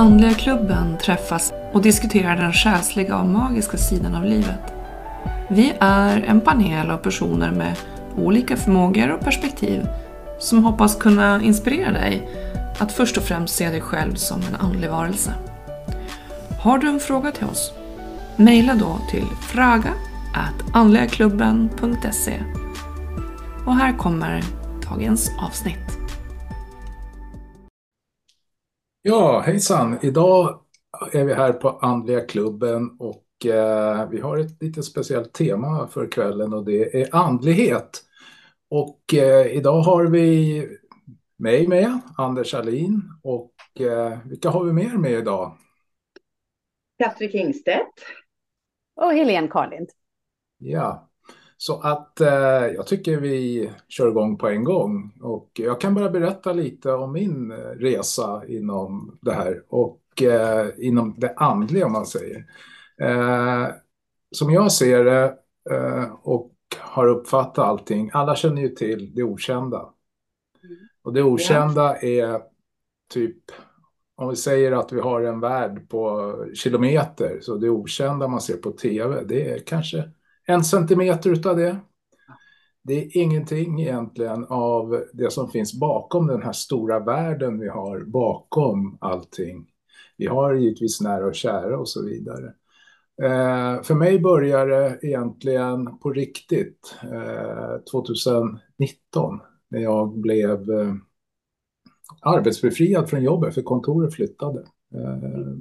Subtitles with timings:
[0.00, 4.74] Andliga klubben träffas och diskuterar den själsliga och magiska sidan av livet.
[5.48, 7.76] Vi är en panel av personer med
[8.16, 9.86] olika förmågor och perspektiv
[10.38, 12.28] som hoppas kunna inspirera dig
[12.78, 15.34] att först och främst se dig själv som en andlig varelse.
[16.60, 17.72] Har du en fråga till oss?
[18.36, 19.92] Mejla då till fraga
[20.72, 22.40] andligaklubben.se
[23.66, 24.42] Och här kommer
[24.90, 25.99] dagens avsnitt.
[29.02, 29.98] Ja, hejsan!
[30.02, 30.60] Idag
[31.12, 36.10] är vi här på Andliga klubben och eh, vi har ett lite speciellt tema för
[36.12, 38.04] kvällen och det är andlighet.
[38.68, 40.66] Och eh, idag har vi
[41.36, 45.56] mig med, Anders Alin och eh, vilka har vi mer med idag?
[46.98, 47.94] Katri Kingstedt.
[48.94, 49.88] Och Helene Karlind.
[50.58, 51.09] Ja,
[51.62, 55.12] så att eh, jag tycker vi kör igång på en gång.
[55.22, 61.14] Och jag kan bara berätta lite om min resa inom det här och eh, inom
[61.18, 62.46] det andliga om man säger.
[63.00, 63.66] Eh,
[64.30, 65.34] som jag ser det
[65.70, 69.78] eh, och har uppfattat allting, alla känner ju till det okända.
[70.64, 70.76] Mm.
[71.02, 72.40] Och det okända är
[73.12, 73.38] typ,
[74.16, 78.56] om vi säger att vi har en värld på kilometer, så det okända man ser
[78.56, 80.10] på tv, det är kanske
[80.46, 81.76] en centimeter utav det.
[82.82, 88.04] Det är ingenting egentligen av det som finns bakom den här stora världen vi har
[88.04, 89.66] bakom allting.
[90.16, 92.54] Vi har givetvis nära och kära och så vidare.
[93.22, 100.94] Eh, för mig började det egentligen på riktigt eh, 2019 när jag blev eh,
[102.22, 104.60] arbetsbefriad från jobbet för kontoret flyttade
[104.94, 105.58] eh,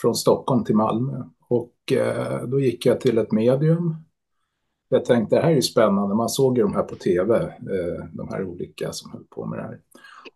[0.00, 1.24] från Stockholm till Malmö.
[1.52, 3.96] Och eh, då gick jag till ett medium.
[4.88, 8.04] Jag tänkte det här är ju spännande, man såg ju de här på tv, eh,
[8.12, 9.78] de här olika som höll på med det här.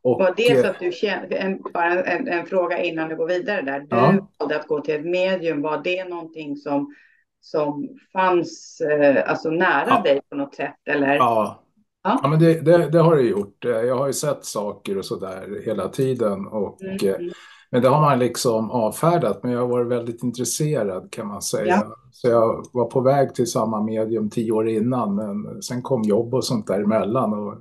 [0.02, 3.26] Och, var det så att du kände, en, bara en, en, fråga innan du går
[3.26, 3.80] vidare där.
[3.80, 4.28] Du ja.
[4.38, 6.94] valde att gå till ett medium, var det någonting som,
[7.40, 10.02] som fanns eh, alltså nära ja.
[10.04, 10.76] dig på något sätt?
[10.86, 11.16] Eller?
[11.16, 11.64] Ja,
[12.02, 12.20] ja.
[12.22, 13.64] ja men det, det, det, har det gjort.
[13.64, 16.46] Jag har ju sett saker och så där hela tiden.
[16.46, 17.30] Och, mm.
[17.76, 21.66] Men det har man liksom avfärdat, men jag har varit väldigt intresserad kan man säga.
[21.66, 21.96] Ja.
[22.10, 26.34] Så jag var på väg till samma medium tio år innan, men sen kom jobb
[26.34, 27.54] och sånt däremellan och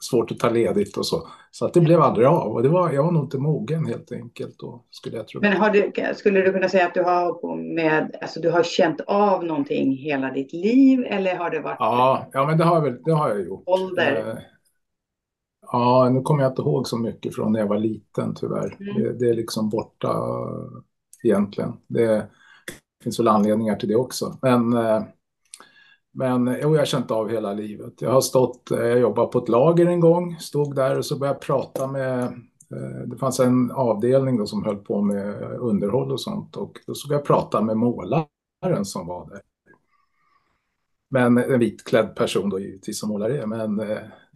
[0.00, 1.28] svårt att ta ledigt och så.
[1.50, 4.12] Så att det blev aldrig av och det var, jag var nog inte mogen helt
[4.12, 5.40] enkelt då, skulle jag tro.
[5.40, 9.44] Men du, skulle du kunna säga att du har med, alltså du har känt av
[9.44, 11.76] någonting hela ditt liv eller har det varit?
[11.78, 13.62] Ja, ja men det har, jag, det har jag gjort.
[13.66, 14.42] Ålder?
[15.72, 18.76] Eh, Ja, nu kommer jag inte ihåg så mycket från när jag var liten tyvärr.
[18.80, 19.02] Mm.
[19.02, 20.16] Det, det, är liksom borta
[21.24, 21.72] egentligen.
[21.86, 22.26] Det
[23.02, 24.38] finns väl anledningar till det också.
[24.42, 25.02] Men, eh,
[26.12, 28.02] men jo, jag har känt av hela livet.
[28.02, 31.18] Jag har stått, eh, jag jobbade på ett lager en gång, stod där och så
[31.18, 36.12] började jag prata med eh, det fanns en avdelning då som höll på med underhåll
[36.12, 39.40] och sånt och då såg jag prata med målaren som var där.
[41.10, 43.80] Men en vitklädd person då givetvis som målare men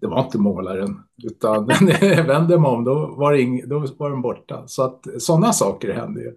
[0.01, 4.11] det var inte målaren, utan när jag vände mig om då var, ing, då var
[4.11, 4.63] den borta.
[4.67, 6.35] Så att sådana saker hände ju.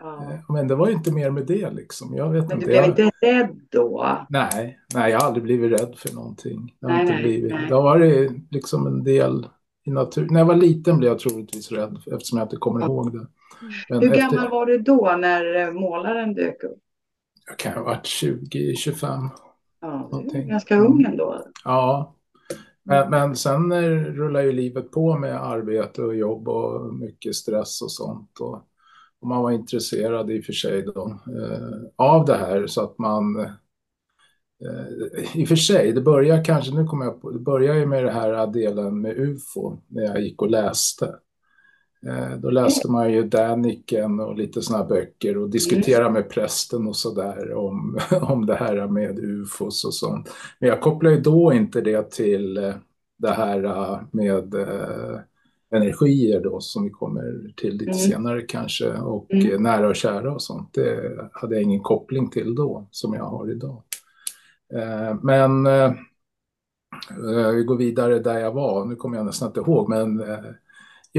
[0.00, 0.32] Ja.
[0.32, 2.14] Eh, men det var ju inte mer med det liksom.
[2.14, 2.86] Jag vet men du blev jag...
[2.86, 4.18] inte rädd då?
[4.28, 6.74] Nej, nej, jag har aldrig blivit rädd för någonting.
[6.80, 7.52] Jag har nej, inte blivit.
[7.52, 7.68] Nej.
[7.68, 9.46] Det har varit liksom en del
[9.86, 10.28] i naturen.
[10.30, 13.26] När jag var liten blev jag troligtvis rädd eftersom jag inte kommer ihåg det.
[13.88, 14.50] Men Hur gammal efter...
[14.50, 16.78] var du då när eh, målaren dök upp?
[17.46, 19.28] Jag kan ha varit 20-25.
[19.80, 21.42] Ja, ganska ung ändå.
[21.64, 22.15] Ja,
[22.86, 23.72] men, men sen
[24.04, 28.40] rullar ju livet på med arbete och jobb och mycket stress och sånt.
[28.40, 28.62] Och,
[29.20, 32.98] och man var intresserad i och för sig då, eh, av det här så att
[32.98, 37.74] man eh, i och för sig, det börjar kanske, nu kommer jag på, det börjar
[37.74, 41.14] ju med det här delen med UFO när jag gick och läste.
[42.06, 46.96] Eh, då läste man ju Daniken och lite sådana böcker och diskuterade med prästen och
[46.96, 50.30] sådär om, om det här med ufos och sånt.
[50.58, 52.74] Men jag kopplar ju då inte det till eh,
[53.16, 54.54] det här eh, med
[55.70, 57.94] energier då som vi kommer till lite mm.
[57.94, 59.62] senare kanske och mm.
[59.62, 60.74] nära och kära och sånt.
[60.74, 63.82] Det hade jag ingen koppling till då som jag har idag.
[65.22, 65.64] Men
[67.56, 70.22] vi går vidare där jag var, nu kommer jag nästan inte ihåg men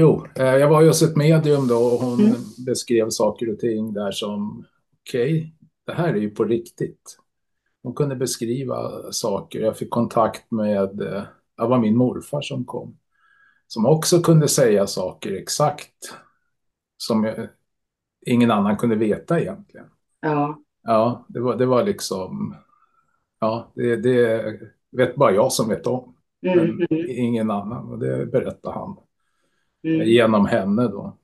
[0.00, 2.36] Jo, eh, jag var ju hos ett medium då och hon mm.
[2.66, 4.64] beskrev saker och ting där som
[5.02, 5.50] okej, okay,
[5.86, 7.18] det här är ju på riktigt.
[7.82, 9.60] Hon kunde beskriva saker.
[9.60, 11.22] Jag fick kontakt med, eh,
[11.64, 12.98] det var min morfar som kom.
[13.66, 16.14] Som också kunde säga saker exakt
[16.96, 17.46] som
[18.26, 19.86] ingen annan kunde veta egentligen.
[20.20, 20.62] Ja.
[20.82, 22.54] Ja, det var, det var liksom,
[23.40, 24.60] ja, det, det
[24.90, 26.14] vet bara jag som vet om.
[26.46, 26.86] Mm.
[27.08, 28.96] Ingen annan och det berättade han
[29.84, 30.06] mm.
[30.06, 31.16] genom henne då.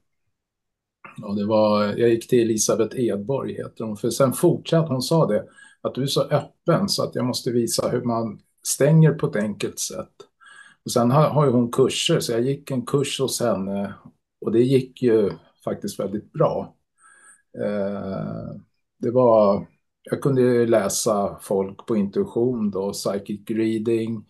[1.23, 5.27] Och det var, jag gick till Elisabeth Edborg, heter hon, för sen fortsatte hon sa
[5.27, 5.45] det,
[5.81, 9.37] att du är så öppen så att jag måste visa hur man stänger på ett
[9.37, 10.15] enkelt sätt.
[10.85, 13.95] Och sen har, har ju hon kurser, så jag gick en kurs hos henne
[14.41, 15.31] och det gick ju
[15.65, 16.75] faktiskt väldigt bra.
[17.59, 18.57] Eh,
[18.99, 19.67] det var,
[20.03, 24.25] jag kunde läsa folk på intuition då, psychic reading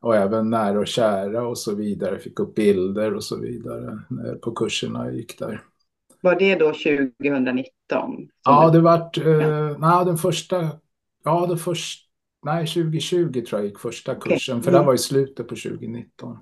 [0.00, 2.18] och även nära och kära och så vidare.
[2.18, 5.62] Fick upp bilder och så vidare eh, på kurserna jag gick där.
[6.20, 8.28] Var det då 2019?
[8.44, 10.68] Ja, det vart, eh, nej, den första,
[11.24, 12.07] ja, den första,
[12.44, 14.64] nej, 2020 tror jag gick första kursen, okay.
[14.64, 16.38] för det var i slutet på 2019.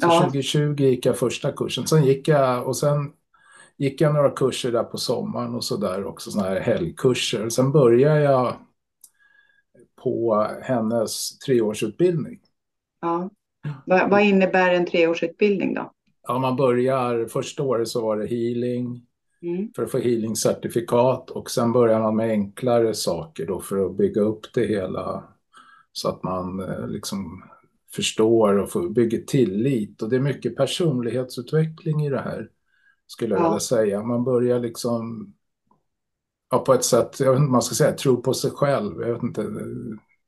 [0.00, 0.20] Så ja.
[0.20, 3.12] 2020 gick jag första kursen, sen gick jag, och sen
[3.76, 7.48] gick jag några kurser där på sommaren och så där också, sådana här helgkurser.
[7.48, 8.56] Sen började jag
[10.02, 12.40] på hennes treårsutbildning.
[13.00, 13.30] Ja.
[13.86, 15.92] Vad, vad innebär en treårsutbildning då?
[16.28, 19.06] Ja, man börjar, första året så var det healing,
[19.42, 19.72] mm.
[19.76, 24.20] för att få healing-certifikat och sen börjar man med enklare saker då för att bygga
[24.20, 25.24] upp det hela
[25.92, 27.42] så att man eh, liksom
[27.94, 30.02] förstår och får, bygger tillit.
[30.02, 32.48] Och det är mycket personlighetsutveckling i det här,
[33.06, 33.48] skulle jag ja.
[33.48, 34.02] vilja säga.
[34.02, 35.34] Man börjar liksom,
[36.50, 39.00] ja, på ett sätt, jag vet inte om man ska säga, tro på sig själv.
[39.00, 39.46] Jag vet inte,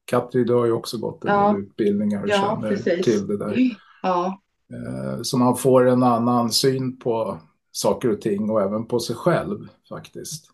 [0.05, 1.59] Katri, du har ju också gått en ja.
[1.59, 3.05] utbildningar och ja, känner precis.
[3.05, 3.57] till det där.
[4.03, 4.43] Ja.
[4.73, 7.41] Eh, så man får en annan syn på
[7.73, 10.51] saker och ting och även på sig själv faktiskt.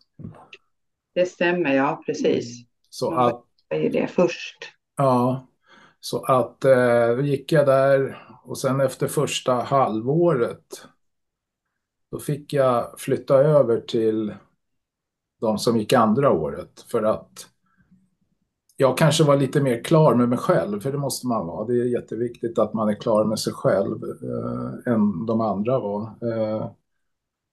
[1.15, 2.65] Det stämmer, ja precis.
[2.89, 3.45] Så man att...
[3.69, 4.57] är det först.
[4.97, 5.47] Ja,
[5.99, 10.87] så att eh, då gick jag där och sen efter första halvåret
[12.11, 14.33] då fick jag flytta över till
[15.41, 17.47] de som gick andra året för att
[18.81, 21.65] jag kanske var lite mer klar med mig själv, för det måste man vara.
[21.67, 26.01] Det är jätteviktigt att man är klar med sig själv eh, än de andra var.
[26.01, 26.71] Eh,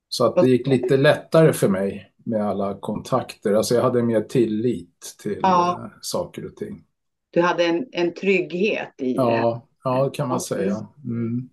[0.08, 3.54] så att det gick lite lättare för mig med alla kontakter.
[3.54, 5.80] Alltså jag hade mer tillit till ja.
[5.84, 6.84] eh, saker och ting.
[7.30, 9.60] Du hade en, en trygghet i ja, det?
[9.84, 10.86] Ja, det kan man säga.
[11.04, 11.48] Mm.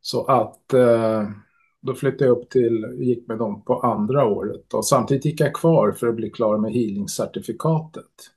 [0.00, 1.28] Så att eh,
[1.80, 4.74] då flyttade jag upp till, gick med dem på andra året.
[4.74, 8.30] Och samtidigt gick jag kvar för att bli klar med healing-certifikatet.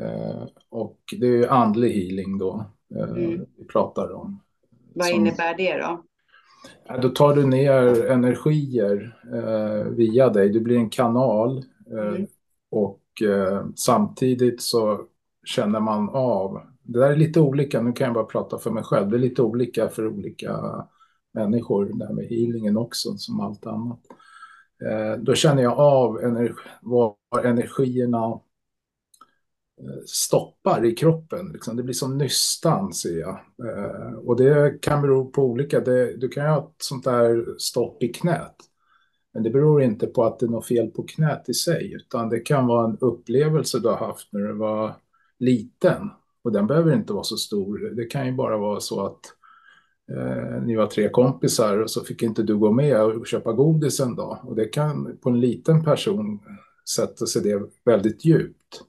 [0.00, 2.64] Eh, och det är andlig healing då
[2.94, 3.46] eh, mm.
[3.56, 4.40] vi pratar om.
[4.94, 6.02] Vad Som, innebär det då?
[7.02, 10.48] Då tar du ner energier eh, via dig.
[10.48, 12.26] Du blir en kanal eh, mm.
[12.70, 15.00] och eh, samtidigt så
[15.44, 16.60] känner man av.
[16.82, 17.82] Det där är lite olika.
[17.82, 19.10] Nu kan jag bara prata för mig själv.
[19.10, 20.86] Det är lite olika för olika
[21.34, 21.90] människor.
[21.94, 24.00] Det här med healingen också som allt annat.
[24.84, 27.14] Eh, då känner jag av energi, var
[27.44, 28.40] energierna
[30.06, 31.52] stoppar i kroppen.
[31.52, 31.76] Liksom.
[31.76, 33.40] Det blir som nystan ser jag.
[33.68, 35.80] Eh, och det kan bero på olika.
[35.80, 38.56] Det, du kan ju ha ett sånt där stopp i knät.
[39.34, 42.28] Men det beror inte på att det är något fel på knät i sig, utan
[42.28, 44.96] det kan vara en upplevelse du har haft när du var
[45.38, 46.10] liten.
[46.44, 47.78] Och den behöver inte vara så stor.
[47.78, 49.20] Det kan ju bara vara så att
[50.12, 54.00] eh, ni var tre kompisar och så fick inte du gå med och köpa godis
[54.00, 54.38] en dag.
[54.42, 56.40] Och det kan på en liten person
[56.96, 58.82] sätta sig det väldigt djupt.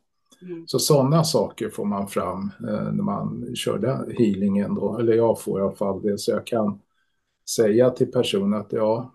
[0.45, 0.67] Mm.
[0.67, 5.59] Så sådana saker får man fram eh, när man körde healingen då, eller jag får
[5.59, 6.79] i alla fall det, så jag kan
[7.55, 9.13] säga till personen att ja,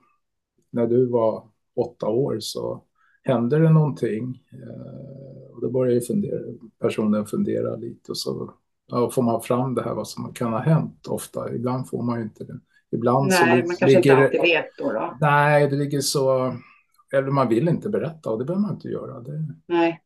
[0.71, 1.45] när du var
[1.77, 2.83] åtta år så
[3.23, 6.41] hände det någonting eh, och då börjar ju fundera,
[6.81, 8.51] personen fundera lite och så
[8.87, 11.55] ja, får man fram det här vad som kan ha hänt ofta.
[11.55, 12.61] Ibland får man ju inte det.
[12.91, 15.17] Ibland nej, så man kanske ligger, inte alltid vet då, då.
[15.21, 16.57] Nej, det ligger så,
[17.13, 19.21] eller man vill inte berätta och det behöver man inte göra.
[19.21, 20.03] Det, nej.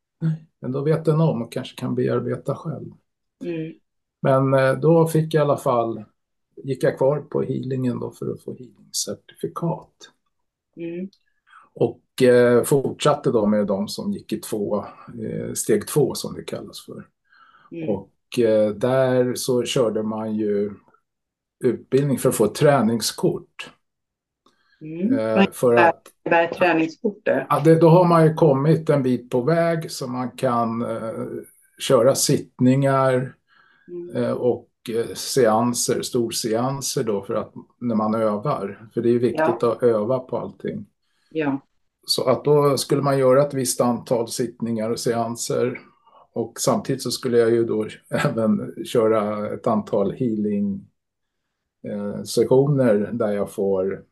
[0.62, 2.90] Men då vet den om och kanske kan bearbeta själv.
[3.44, 3.72] Mm.
[4.22, 6.04] Men eh, då fick jag i alla fall,
[6.56, 9.94] gick jag kvar på healingen då för att få healingcertifikat.
[10.76, 11.08] Mm.
[11.74, 14.84] Och eh, fortsatte då med de som gick i två,
[15.22, 17.08] eh, steg två som det kallas för.
[17.72, 17.88] Mm.
[17.88, 20.70] Och eh, där så körde man ju
[21.64, 23.70] utbildning för att få ett träningskort.
[24.82, 25.18] Mm.
[25.18, 27.46] Eh, för att, Vad är träningskortet?
[27.48, 31.24] Ja, det, då har man ju kommit en bit på väg så man kan eh,
[31.78, 33.34] köra sittningar
[33.88, 34.16] mm.
[34.16, 38.88] eh, och eh, seanser, storseanser då för att när man övar.
[38.94, 39.72] För det är viktigt ja.
[39.72, 40.86] att öva på allting.
[41.30, 41.60] Ja.
[42.06, 45.80] Så att då skulle man göra ett visst antal sittningar och seanser.
[46.32, 50.86] Och samtidigt så skulle jag ju då även köra ett antal healing
[51.88, 54.04] eh, sessioner där jag får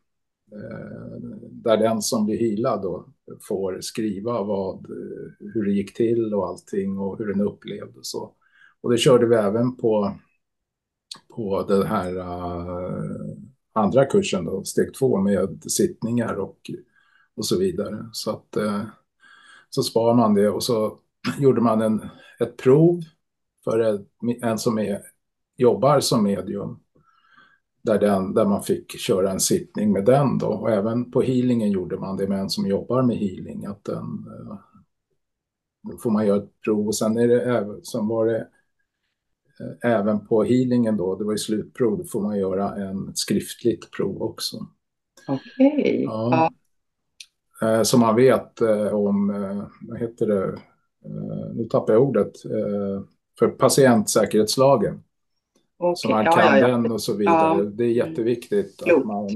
[0.51, 1.17] Eh,
[1.51, 3.05] där den som blir healad då
[3.41, 8.33] får skriva vad, eh, hur det gick till och allting och hur den upplevde så.
[8.81, 10.17] Och det körde vi även på,
[11.35, 13.35] på den här uh,
[13.73, 16.71] andra kursen då, steg två med sittningar och,
[17.35, 18.09] och så vidare.
[18.11, 18.83] Så att uh,
[19.69, 20.99] så spar man det och så
[21.39, 23.01] gjorde man en, ett prov
[23.63, 24.05] för
[24.41, 25.01] en som är,
[25.57, 26.79] jobbar som medium.
[27.83, 30.47] Där, den, där man fick köra en sittning med den då.
[30.47, 33.65] Och även på healingen gjorde man det med en som jobbar med healing.
[33.65, 34.57] Att den, eh,
[35.91, 38.47] då får man göra ett prov och sen är det, sen var det
[39.59, 43.91] eh, även på healingen då, det var ju slutprov, då får man göra en skriftligt
[43.91, 44.57] prov också.
[45.27, 45.77] Okej.
[45.77, 46.03] Okay.
[46.03, 46.51] Ja.
[47.61, 48.61] Eh, så man vet
[48.91, 49.27] om,
[49.81, 50.57] vad heter det,
[51.53, 52.31] nu tappar jag ordet,
[53.39, 55.03] för patientsäkerhetslagen.
[55.81, 55.95] Okay.
[55.95, 57.63] Så man kan ja, ja, den och så vidare.
[57.63, 57.63] Ja.
[57.63, 58.99] Det är jätteviktigt mm.
[58.99, 59.29] att man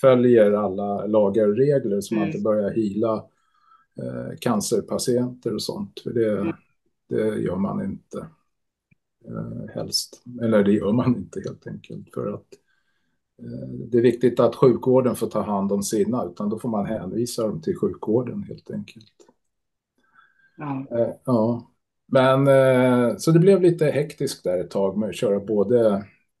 [0.00, 2.20] följer alla lagar och regler så mm.
[2.20, 3.24] man inte börjar hila
[4.02, 6.00] eh, cancerpatienter och sånt.
[6.00, 6.54] För det, mm.
[7.08, 8.18] det gör man inte
[9.28, 10.22] eh, helst.
[10.42, 12.14] Eller det gör man inte helt enkelt.
[12.14, 12.46] För att
[13.42, 16.86] eh, det är viktigt att sjukvården får ta hand om sina, utan då får man
[16.86, 19.14] hänvisa dem till sjukvården helt enkelt.
[20.56, 20.86] Ja.
[20.90, 21.70] Eh, ja.
[22.12, 25.86] Men eh, så det blev lite hektiskt där ett tag med att köra både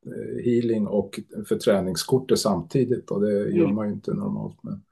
[0.06, 3.74] eh, healing och för träningskortet samtidigt och det gör mm.
[3.74, 4.58] man ju inte normalt.
[4.62, 4.82] Men,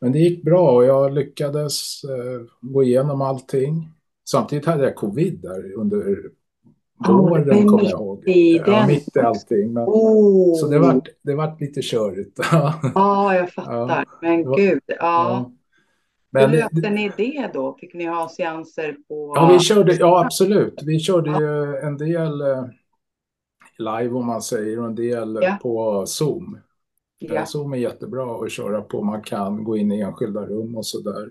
[0.00, 3.88] men det gick bra och jag lyckades eh, gå igenom allting.
[4.30, 6.18] Samtidigt hade jag covid där under
[7.08, 8.22] våren oh, kommer jag ihåg.
[8.66, 9.72] Ja, mitt i allting.
[9.72, 10.54] Men, oh.
[10.54, 12.38] Så det var, det var lite körigt.
[12.94, 13.88] Ja, jag fattar.
[13.88, 14.80] Ja, men gud.
[14.86, 14.94] Ja.
[14.98, 15.52] ja.
[16.30, 17.76] Men, Hur löste ni det då?
[17.80, 19.32] Fick ni ha seanser på...
[19.36, 20.82] Ja, vi körde, ja absolut.
[20.82, 22.64] Vi körde ju en del eh,
[23.78, 25.58] live om man säger och en del ja.
[25.62, 26.58] på Zoom.
[27.18, 27.46] Ja.
[27.46, 29.02] Zoom är jättebra att köra på.
[29.02, 31.28] Man kan gå in i enskilda rum och så där.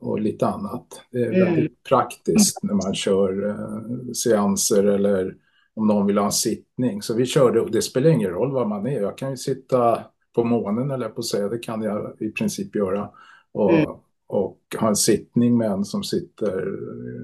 [0.00, 0.86] Och lite annat.
[1.10, 1.44] Det är mm.
[1.44, 5.34] väldigt praktiskt när man kör eh, seanser eller
[5.74, 7.02] om någon vill ha en sittning.
[7.02, 9.00] Så vi körde, och det spelar ingen roll var man är.
[9.00, 10.04] Jag kan ju sitta
[10.34, 13.10] på månen eller på säga, det kan jag i princip göra.
[13.52, 13.90] Och mm
[14.26, 16.74] och ha en sittning med en som sitter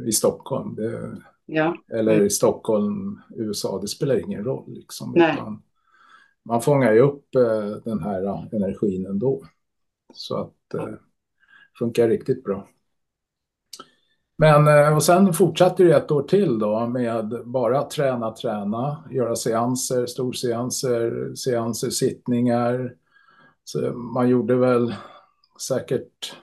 [0.08, 0.74] i Stockholm.
[0.74, 1.76] Det, ja.
[1.92, 2.26] Eller mm.
[2.26, 4.74] i Stockholm, USA, det spelar ingen roll.
[4.74, 5.14] Liksom,
[6.44, 9.42] man fångar ju upp eh, den här uh, energin ändå.
[10.14, 10.94] Så att eh,
[11.78, 12.68] funkar riktigt bra.
[14.36, 19.36] Men eh, och sen fortsatte det ett år till då med bara träna, träna, göra
[19.36, 22.94] seanser, storseanser, seanser, sittningar.
[23.64, 24.94] Så man gjorde väl
[25.60, 26.36] säkert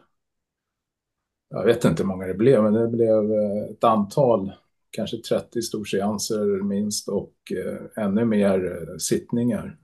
[1.50, 4.52] jag vet inte hur många det blev, men det blev eh, ett antal,
[4.92, 9.78] kanske 30 storseanser minst och eh, ännu mer eh, sittningar.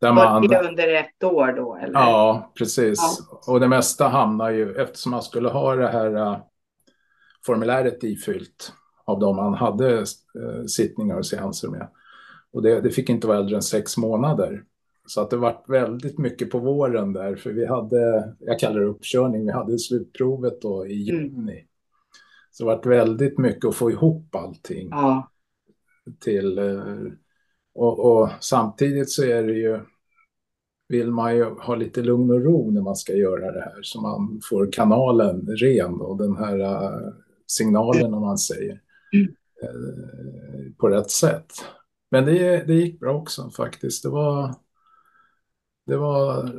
[0.00, 1.76] Där man, det under ett år då?
[1.76, 1.92] Eller?
[1.92, 2.98] Ja, precis.
[3.30, 3.52] Ja.
[3.52, 6.40] Och det mesta hamnar ju, eftersom man skulle ha det här
[7.46, 8.72] formuläret ifyllt
[9.04, 10.04] av de man hade
[10.66, 11.88] sittningar och seanser med.
[12.52, 14.64] Och det, det, fick inte vara äldre än sex månader.
[15.10, 18.86] Så att det var väldigt mycket på våren där, för vi hade, jag kallar det
[18.86, 21.22] uppkörning, vi hade slutprovet då i mm.
[21.22, 21.52] juni.
[21.52, 21.66] Mm.
[22.50, 24.88] Så det var väldigt mycket att få ihop allting.
[24.90, 25.30] Ja.
[26.20, 26.84] Till, eh,
[27.74, 29.80] och, och, samtidigt så är det ju,
[30.88, 34.00] vill man ju ha lite lugn och ro när man ska göra det här, så
[34.00, 37.12] man får kanalen ren och den här uh,
[37.46, 38.80] signalen, om man säger,
[39.12, 39.34] mm.
[40.78, 41.52] på rätt sätt.
[42.10, 44.02] Men det, det gick bra också faktiskt.
[44.02, 44.54] Det var
[45.86, 46.50] det var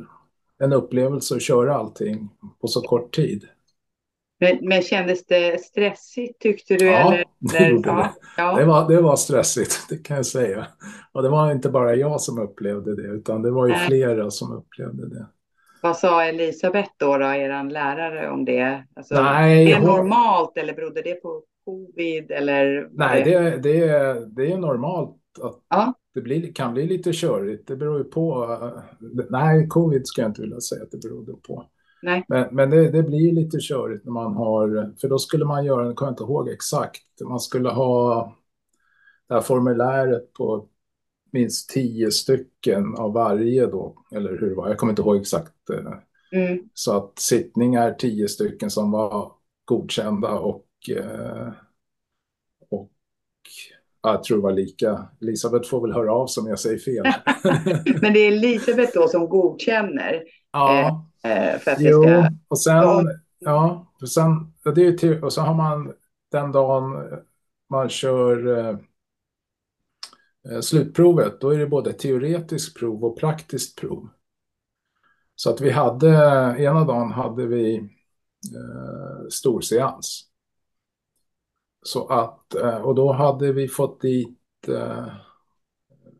[0.58, 2.28] en upplevelse att köra allting
[2.60, 3.48] på så kort tid.
[4.40, 6.86] Men, men kändes det stressigt tyckte du?
[6.86, 7.24] Ja, eller?
[7.38, 8.42] det gjorde ja, det.
[8.42, 8.56] Ja.
[8.56, 10.66] Det, var, det var stressigt, det kan jag säga.
[11.12, 14.52] Och det var inte bara jag som upplevde det, utan det var ju flera som
[14.52, 15.26] upplevde det.
[15.82, 18.84] Vad sa Elisabeth då, då er lärare, om det?
[18.96, 19.96] Alltså, Nej, är det hon...
[19.96, 22.30] normalt eller berodde det på covid?
[22.30, 27.12] Eller Nej, det, det, är, det är normalt att ja det blir, kan bli lite
[27.12, 27.66] körigt.
[27.66, 28.58] Det beror ju på.
[29.30, 31.66] Nej, covid ska jag inte vilja säga att det berodde på.
[32.02, 32.24] Nej.
[32.28, 35.86] Men, men det, det, blir lite körigt när man har, för då skulle man göra,
[35.86, 38.24] jag kommer inte ihåg exakt, man skulle ha
[39.28, 40.68] det här formuläret på
[41.32, 45.70] minst tio stycken av varje då, eller hur det var, jag kommer inte ihåg exakt.
[45.70, 46.68] Eh, mm.
[46.74, 49.32] Så att sittningar tio stycken som var
[49.64, 50.66] godkända och
[50.96, 51.52] eh,
[54.02, 55.08] jag tror det var lika.
[55.20, 57.04] Elisabeth får väl höra av sig om jag säger fel.
[58.00, 60.22] Men det är Elisabeth då som godkänner?
[60.52, 61.06] Ja.
[61.24, 62.28] Eh, för att jo, ska...
[62.48, 65.92] och sen, ja, och sen, det är till, och så har man
[66.32, 67.08] den dagen
[67.70, 68.76] man kör eh,
[70.50, 74.08] eh, slutprovet, då är det både teoretiskt prov och praktiskt prov.
[75.34, 76.08] Så att vi hade,
[76.58, 80.31] ena dagen hade vi eh, storseans.
[81.82, 85.06] Så att, eh, och då hade vi fått dit, eh,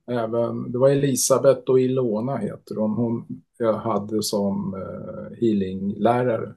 [0.07, 6.55] även, det var Elisabeth och Ilona heter hon, hon jag hade som uh, healinglärare.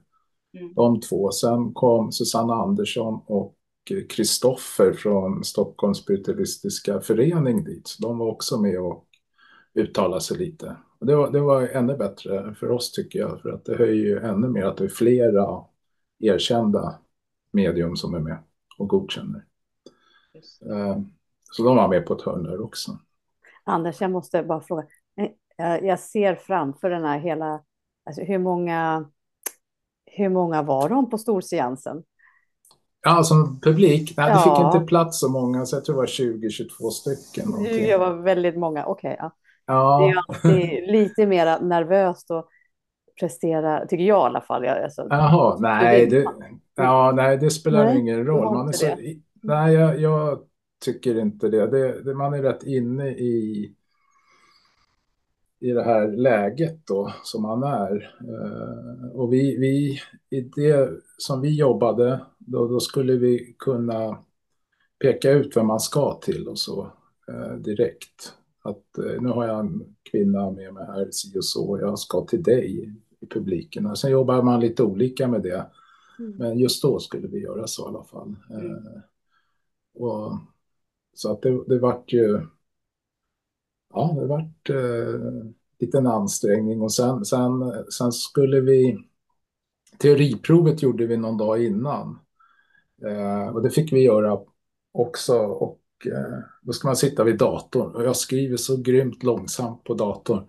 [0.58, 0.74] Mm.
[0.74, 1.30] De två.
[1.30, 3.56] Sen kom Susanna Andersson och
[4.08, 7.86] Kristoffer från Stockholms spiritualistiska förening dit.
[7.86, 9.06] Så de var också med och
[9.74, 10.76] uttalade sig lite.
[10.98, 14.04] Och det, var, det var ännu bättre för oss tycker jag, för att det höjer
[14.04, 15.64] ju ännu mer att det är flera
[16.18, 16.98] erkända
[17.52, 18.38] medium som är med
[18.78, 19.44] och godkänner.
[20.70, 20.98] Uh,
[21.42, 22.98] så de var med på ett hörn där också.
[23.64, 24.86] Anders, jag måste bara fråga.
[25.58, 27.60] Eh, jag ser framför den här hela,
[28.06, 29.10] alltså hur många,
[30.06, 32.02] hur många var de på storseansen?
[33.02, 34.14] Ja, som publik?
[34.16, 37.62] Nej, det fick inte plats så många, så jag tror det var 20-22 stycken.
[37.62, 39.12] Det var väldigt många, okej.
[39.12, 39.30] Okay,
[39.66, 40.12] ja.
[40.14, 40.24] ja.
[40.42, 42.48] Det är lite mer nervöst att
[43.20, 44.66] prestera, tycker jag i alla fall.
[44.66, 46.26] Alltså, Jaha, nej det,
[46.76, 48.54] ja, nej, det spelar nej, ingen roll.
[48.54, 48.96] Man är så,
[49.42, 50.38] nej, jag, jag,
[50.84, 51.66] tycker inte det.
[51.66, 52.14] Det, det.
[52.14, 53.72] Man är rätt inne i
[55.60, 58.14] i det här läget då som man är.
[58.20, 60.00] Eh, och vi, vi,
[60.38, 64.18] i det som vi jobbade, då, då skulle vi kunna
[64.98, 66.92] peka ut vem man ska till och så
[67.28, 68.32] eh, direkt.
[68.62, 72.24] Att eh, nu har jag en kvinna med mig här, si och så, jag ska
[72.26, 73.86] till dig i publiken.
[73.86, 75.66] Och sen jobbar man lite olika med det.
[76.18, 76.36] Mm.
[76.36, 78.36] Men just då skulle vi göra så i alla fall.
[78.50, 78.84] Mm.
[79.94, 80.32] och,
[81.14, 82.40] så att det, det vart ju
[83.94, 85.20] ja, det vart eh,
[85.80, 88.98] lite en ansträngning och sen, sen, sen skulle vi
[89.98, 92.18] teoriprovet gjorde vi någon dag innan
[93.06, 94.38] eh, och det fick vi göra
[94.92, 99.84] också och eh, då ska man sitta vid datorn och jag skriver så grymt långsamt
[99.84, 100.44] på datorn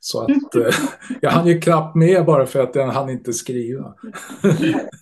[0.00, 0.74] så att eh,
[1.20, 3.94] jag hann ju knappt med bara för att jag hann inte skriva.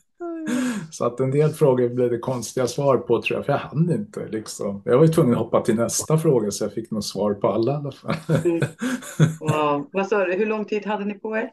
[0.90, 3.92] Så att en del frågor blev det konstiga svar på tror jag, för jag hann
[3.92, 4.28] inte.
[4.28, 4.82] Liksom.
[4.85, 7.49] Jag var ju tvungen att hoppa till nästa fråga så jag fick nog svar på
[7.49, 8.14] alla i alla fall.
[8.44, 8.61] Mm.
[9.41, 9.88] Wow.
[9.93, 11.52] Vad sa du, hur lång tid hade ni på er?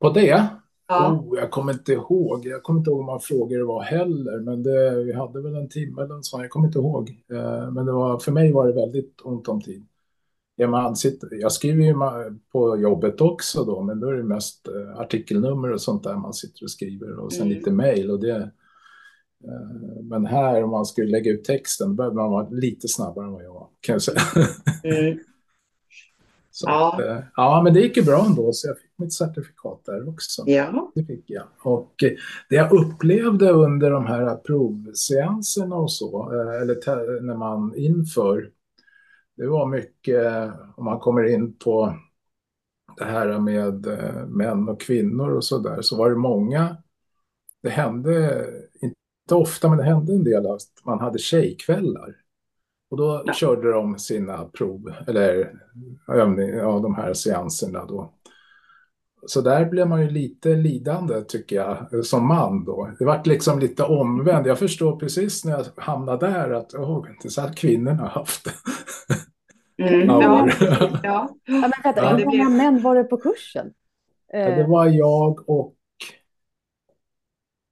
[0.00, 0.48] På det?
[0.88, 1.12] Ja.
[1.12, 2.46] Oh, jag kommer inte ihåg.
[2.46, 5.54] Jag kommer inte ihåg hur många frågor det var heller, men det, vi hade väl
[5.54, 6.40] en timme eller så.
[6.40, 7.08] Jag kommer inte ihåg.
[7.32, 9.86] Eh, men det var, för mig var det väldigt ont om tid.
[10.66, 10.96] Man
[11.30, 11.94] jag skriver ju
[12.52, 16.32] på jobbet också då, men då är det mest eh, artikelnummer och sånt där man
[16.32, 17.54] sitter och skriver och sen mm.
[17.58, 18.50] lite mejl och det.
[19.44, 23.32] Eh, men här om man skulle lägga ut texten behöver man vara lite snabbare än
[23.32, 24.20] vad jag var, kan jag säga.
[24.82, 25.18] Mm.
[26.64, 27.00] Ja.
[27.02, 30.42] Eh, ja, men det gick ju bra ändå, så jag fick mitt certifikat där också.
[30.46, 30.92] Ja.
[30.94, 31.44] Det fick jag.
[31.62, 31.94] Och
[32.48, 38.50] det jag upplevde under de här provseanserna och så, eller när man inför
[39.38, 41.96] det var mycket, om man kommer in på
[42.96, 46.76] det här med eh, män och kvinnor och så där, så var det många,
[47.62, 48.46] det hände,
[48.80, 52.16] inte ofta, men det hände en del att man hade tjejkvällar.
[52.90, 53.32] Och då ja.
[53.32, 55.52] körde de sina prov, eller
[56.08, 58.14] övning, ja, de här seanserna då.
[59.26, 62.90] Så där blev man ju lite lidande tycker jag, som man då.
[62.98, 64.46] Det vart liksom lite omvänt.
[64.46, 68.52] Jag förstår precis när jag hamnade där att oh, det så här kvinnorna haft det.
[69.84, 71.00] Mm, ja, ja.
[71.02, 71.36] ja.
[71.44, 72.16] men vänta, ja.
[72.16, 73.72] hur många män var det på kursen?
[74.32, 75.74] Ja, det var jag och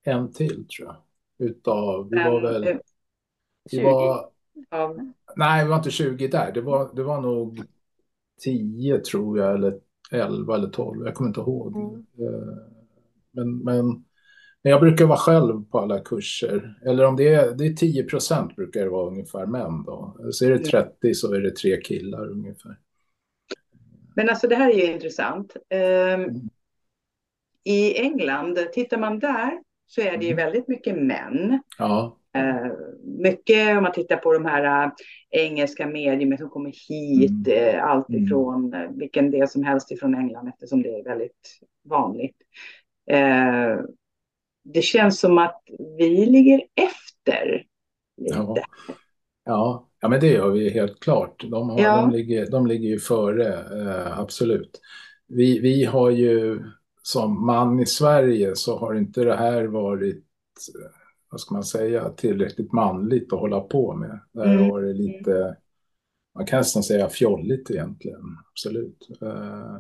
[0.05, 0.97] en till tror jag.
[1.49, 2.79] Utav, vi var väl...
[3.71, 3.83] 20?
[3.83, 4.31] Var,
[5.37, 6.53] nej, vi var inte 20 där.
[6.53, 7.63] Det var, det var nog
[8.41, 9.81] 10 tror jag, eller
[10.13, 11.07] 11 eller 12.
[11.07, 11.77] Jag kommer inte ihåg.
[11.77, 11.95] Mm.
[11.95, 12.57] Eh,
[13.33, 14.05] men, men
[14.67, 16.75] men jag brukar vara själv på alla kurser.
[16.87, 20.17] Eller om det är, det är 10 procent brukar det vara ungefär män då.
[20.31, 22.79] Så är det 30 så är det tre killar ungefär.
[24.17, 25.57] Men alltså det här är ju intressant.
[26.17, 26.51] Um,
[27.65, 30.45] I England, tittar man där så är det ju mm.
[30.45, 31.63] väldigt mycket män.
[31.79, 32.19] Ja.
[32.37, 32.73] Uh,
[33.03, 34.93] mycket om man tittar på de här uh,
[35.31, 37.75] engelska medierna som kommer hit, mm.
[37.75, 38.25] uh, allt mm.
[38.25, 38.99] ifrån mm.
[38.99, 42.37] vilken del som helst ifrån England eftersom det är väldigt vanligt
[44.65, 45.63] det känns som att
[45.99, 47.65] vi ligger efter.
[48.17, 48.39] Lite.
[48.39, 48.57] Ja.
[49.45, 49.83] ja.
[50.01, 51.45] Ja, men det gör vi helt klart.
[51.51, 52.01] De, har, ja.
[52.01, 54.81] de, ligger, de ligger ju före, eh, absolut.
[55.27, 56.63] Vi, vi har ju
[57.03, 60.25] som man i Sverige så har inte det här varit,
[60.75, 60.91] eh,
[61.31, 64.21] vad ska man säga, tillräckligt manligt att hålla på med.
[64.33, 64.71] Där mm.
[64.71, 65.57] har det lite,
[66.35, 69.09] man kan nästan säga fjolligt egentligen, absolut.
[69.23, 69.79] Eh,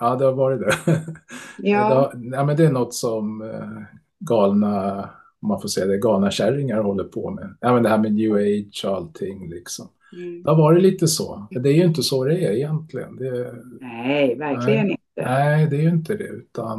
[0.00, 0.74] ja, det har varit det.
[1.58, 2.12] Ja.
[2.32, 3.82] ja, men det är något som eh,
[4.18, 5.00] galna,
[5.40, 7.56] om man får säga det, galna kärringar håller på med.
[7.60, 9.88] Ja, men det här med new age och allting liksom.
[10.16, 10.42] Mm.
[10.42, 11.46] Det har varit lite så.
[11.50, 13.16] Det är ju inte så det är egentligen.
[13.16, 15.30] Det, nej, verkligen nej, inte.
[15.30, 16.78] Nej, det är ju inte det, utan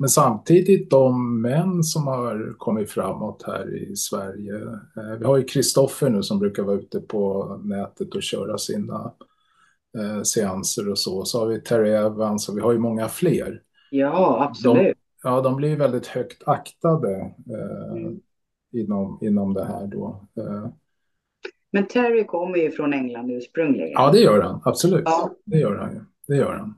[0.00, 4.54] men samtidigt de män som har kommit framåt här i Sverige.
[4.96, 9.12] Eh, vi har ju Kristoffer nu som brukar vara ute på nätet och köra sina
[9.98, 11.24] eh, seanser och så.
[11.24, 13.62] Så har vi Terry Evans och vi har ju många fler.
[13.90, 14.82] Ja, absolut.
[14.82, 17.12] De, ja, de blir väldigt högt aktade
[17.50, 18.20] eh, mm.
[18.72, 20.26] inom, inom det här då.
[20.36, 20.68] Eh.
[21.72, 23.92] Men Terry kommer ju från England ursprungligen.
[23.92, 24.60] Ja, det gör han.
[24.64, 25.02] Absolut.
[25.04, 25.30] Ja.
[25.44, 26.00] Det gör han ju.
[26.26, 26.74] Det gör han.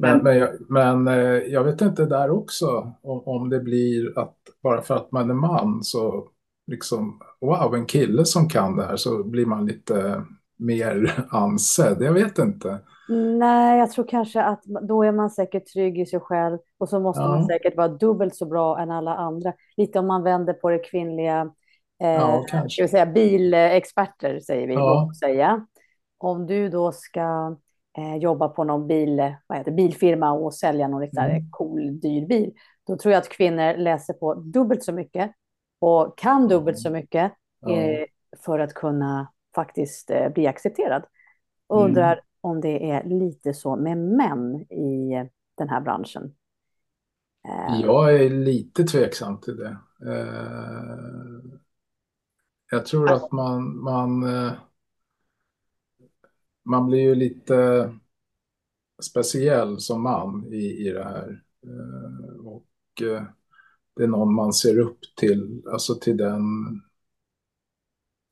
[0.00, 4.36] Men, men, jag, men eh, jag vet inte där också om, om det blir att
[4.62, 6.28] bara för att man är man så
[6.66, 10.24] liksom wow, en kille som kan det här så blir man lite
[10.58, 12.02] mer ansedd.
[12.02, 12.78] Jag vet inte.
[13.38, 17.00] Nej, jag tror kanske att då är man säkert trygg i sig själv och så
[17.00, 17.28] måste ja.
[17.28, 19.52] man säkert vara dubbelt så bra än alla andra.
[19.76, 21.40] Lite om man vänder på det kvinnliga,
[22.02, 25.10] eh, ja, ska vi säga bilexperter säger vi, ja.
[25.20, 25.66] säga.
[26.18, 27.56] Om du då ska
[27.98, 31.50] eh, jobba på någon bil, vad heter, bilfirma och sälja någon riktigt mm.
[31.50, 32.52] cool, dyr bil,
[32.86, 35.32] då tror jag att kvinnor läser på dubbelt så mycket
[35.80, 37.32] och kan dubbelt så mycket
[37.68, 38.04] eh,
[38.44, 41.04] för att kunna faktiskt eh, bli accepterad.
[41.68, 42.24] Undrar mm.
[42.40, 46.34] om det är lite så med män i den här branschen.
[47.48, 47.80] Eh.
[47.80, 49.76] Jag är lite tveksam till det.
[50.06, 50.98] Eh,
[52.70, 54.24] jag tror att man, man
[56.68, 57.90] man blir ju lite
[59.02, 61.42] speciell som man i, i det här.
[61.66, 63.22] Eh, och eh,
[63.96, 66.42] det är någon man ser upp till, alltså till den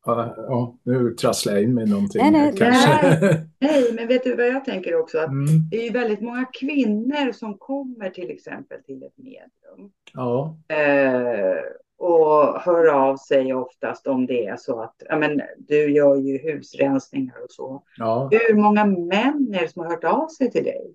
[0.07, 2.23] Ja, nu trasslar jag in mig någonting.
[2.23, 3.19] Nej, nej, kanske.
[3.59, 5.19] nej, men vet du vad jag tänker också?
[5.19, 5.47] Att mm.
[5.71, 9.93] Det är ju väldigt många kvinnor som kommer till exempel till ett medium.
[10.13, 10.59] Ja.
[10.69, 11.59] Eh,
[11.99, 16.39] och hör av sig oftast om det är så att ja, men, du gör ju
[16.39, 17.83] husrensningar och så.
[17.97, 18.29] Ja.
[18.33, 20.95] Hur många män är det som har hört av sig till dig?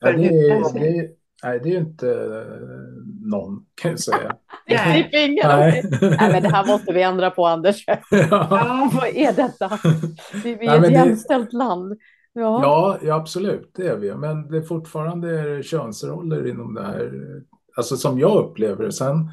[0.00, 1.10] Ja, det, är, det,
[1.44, 4.36] nej, det är inte eh, någon kan jag säga.
[4.66, 5.08] nej.
[5.12, 5.84] nej.
[6.00, 7.84] nej, men det här måste vi ändra på Anders.
[8.10, 8.88] ja.
[8.92, 9.78] Vad är detta?
[10.44, 11.98] Vi, vi är nej, ett jämställt land.
[12.32, 12.60] Ja.
[12.62, 12.98] ja.
[13.02, 14.14] Ja, absolut, det är vi.
[14.14, 17.12] Men det är fortfarande könsroller inom det här.
[17.76, 18.92] Alltså som jag upplever det.
[18.92, 19.30] Sen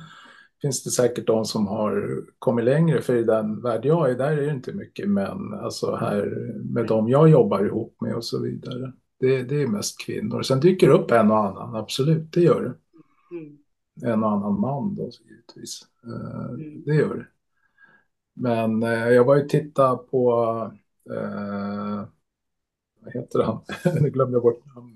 [0.61, 4.31] finns det säkert de som har kommit längre, för i den värld jag är, där
[4.31, 5.53] är det inte mycket män.
[5.53, 6.25] Alltså här
[6.63, 8.93] med de jag jobbar ihop med och så vidare.
[9.19, 10.41] Det, det är mest kvinnor.
[10.41, 12.73] Sen dyker det upp en och annan, absolut, det gör det.
[13.35, 13.57] Mm.
[14.13, 15.81] En och annan man då, givetvis.
[16.03, 16.83] Eh, mm.
[16.85, 17.27] Det gör det.
[18.33, 20.31] Men eh, jag var ju titta på,
[21.11, 22.05] eh,
[22.99, 23.61] vad heter han?
[24.01, 24.94] nu glömde jag bort namnet.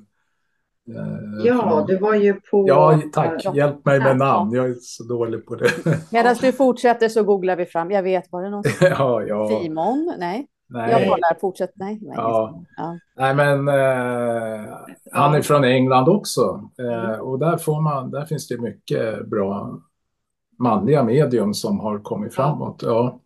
[0.95, 2.65] Eh, ja, du var ju på...
[2.67, 3.45] Ja, tack.
[3.55, 4.53] Hjälp mig med namn.
[4.53, 5.69] Jag är så dålig på det.
[6.11, 7.91] Medan du fortsätter så googlar vi fram.
[7.91, 8.63] Jag vet, var det någon?
[8.81, 9.47] ja, ja.
[9.47, 10.13] Simon?
[10.17, 10.47] Nej.
[10.69, 10.91] Nej.
[10.91, 11.71] Jag kollar, fortsätt.
[11.75, 12.63] Nej, nej, ja.
[12.77, 12.99] ja.
[13.17, 14.65] nej men eh,
[15.11, 16.69] han är från England också.
[16.79, 17.21] Eh, mm.
[17.21, 19.79] och där, får man, där finns det mycket bra
[20.59, 22.83] manliga medium som har kommit framåt.
[22.85, 23.19] Ja.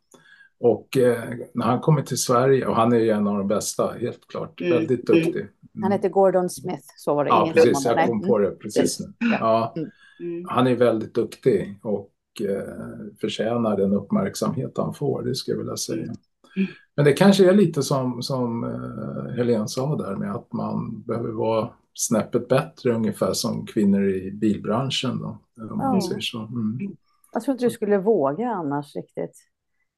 [0.64, 3.92] Och eh, när han kommer till Sverige, och han är ju en av de bästa,
[3.92, 4.74] helt klart, mm.
[4.74, 5.36] väldigt duktig.
[5.36, 5.84] Mm.
[5.84, 7.30] Han heter Gordon Smith, så var det.
[7.30, 9.14] Ja, precis, jag kom på det precis nu.
[9.40, 9.74] Ja.
[9.76, 9.90] Mm.
[10.20, 10.46] Mm.
[10.48, 15.78] Han är väldigt duktig och eh, förtjänar den uppmärksamhet han får, det skulle jag vilja
[15.78, 16.04] säga.
[16.04, 16.16] Mm.
[16.96, 21.32] Men det kanske är lite som, som uh, Helene sa där med att man behöver
[21.32, 25.20] vara snäppet bättre ungefär som kvinnor i bilbranschen.
[25.20, 25.38] Då,
[25.72, 26.40] om man säger så.
[26.40, 26.96] Mm.
[27.34, 29.53] Jag tror inte du skulle våga annars riktigt.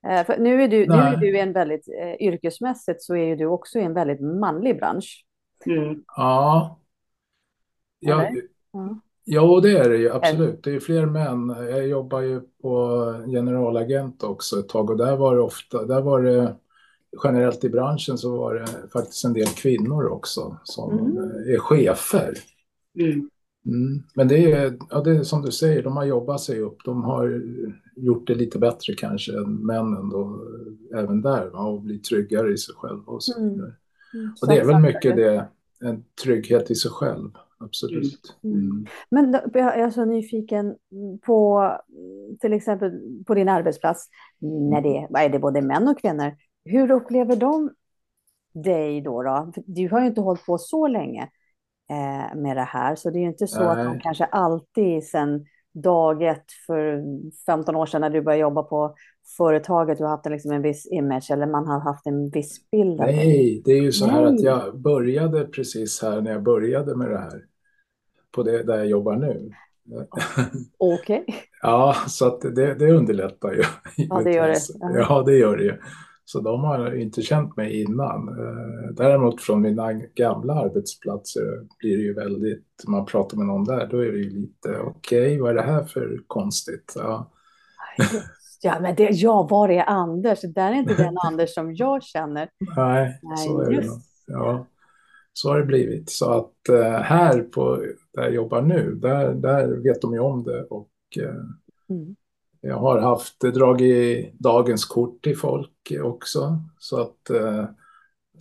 [0.09, 3.35] Eh, för nu, är du, nu är du en väldigt, eh, yrkesmässigt så är ju
[3.35, 5.25] du också i en väldigt manlig bransch.
[5.65, 6.03] Mm.
[6.15, 6.79] Ja.
[7.99, 8.29] Ja,
[8.71, 8.99] ja.
[9.23, 10.63] ja, det är det ju absolut.
[10.63, 11.55] Det är fler män.
[11.69, 16.21] Jag jobbar ju på generalagent också ett tag och där var det ofta, där var
[16.21, 16.55] det
[17.23, 21.17] generellt i branschen så var det faktiskt en del kvinnor också som mm.
[21.53, 22.33] är chefer.
[22.99, 23.29] Mm.
[23.65, 24.03] Mm.
[24.15, 26.77] Men det är, ja, det är som du säger, de har jobbat sig upp.
[26.85, 27.41] De har
[27.95, 30.41] gjort det lite bättre kanske än männen då,
[30.95, 31.59] även där, va?
[31.59, 33.53] och bli tryggare i sig själva och så mm.
[33.53, 33.73] vidare.
[34.13, 34.35] Mm.
[34.41, 35.47] Och det är väl mycket det,
[35.81, 38.37] en trygghet i sig själv, absolut.
[38.43, 38.59] Mm.
[38.59, 38.85] mm.
[39.09, 40.75] Men jag är så nyfiken
[41.25, 41.71] på
[42.41, 42.91] till exempel
[43.27, 47.69] på din arbetsplats, när det, är det både män och kvinnor, hur upplever de
[48.53, 49.23] dig då?
[49.23, 49.51] då?
[49.65, 51.29] Du har ju inte hållit på så länge
[51.89, 53.67] eh, med det här, så det är ju inte så Nej.
[53.67, 57.03] att de kanske alltid sen dag ett för
[57.45, 58.95] 15 år sedan när du började jobba på
[59.37, 62.69] företaget, du har haft en, liksom en viss image eller man har haft en viss
[62.71, 62.99] bild?
[62.99, 64.15] Nej, det är ju så Nej.
[64.15, 67.41] här att jag började precis här när jag började med det här,
[68.31, 69.51] på det där jag jobbar nu.
[70.77, 71.21] Okej.
[71.21, 71.35] Okay.
[71.61, 73.63] ja, så att det, det underlättar ju.
[73.95, 74.59] Ja, det gör det.
[74.79, 75.77] Ja, det gör det ju.
[76.25, 78.29] Så de har inte känt mig innan.
[78.29, 83.87] Eh, däremot från mina gamla arbetsplatser blir det ju väldigt, man pratar med någon där,
[83.87, 86.93] då är det ju lite okej, okay, vad är det här för konstigt?
[86.95, 87.31] Ja.
[88.61, 90.41] Ja, men det, ja, var är Anders?
[90.41, 92.49] Det där är inte den Anders som jag känner.
[92.75, 93.87] Nej, så är det.
[94.27, 94.65] Ja,
[95.33, 96.09] så har det blivit.
[96.09, 100.43] Så att uh, här på, där jag jobbar nu, där, där vet de ju om
[100.43, 100.63] det.
[100.63, 101.29] Och uh,
[101.89, 102.15] mm.
[102.67, 106.59] Jag har haft dragit dagens kort till folk också.
[106.77, 107.65] Så att uh,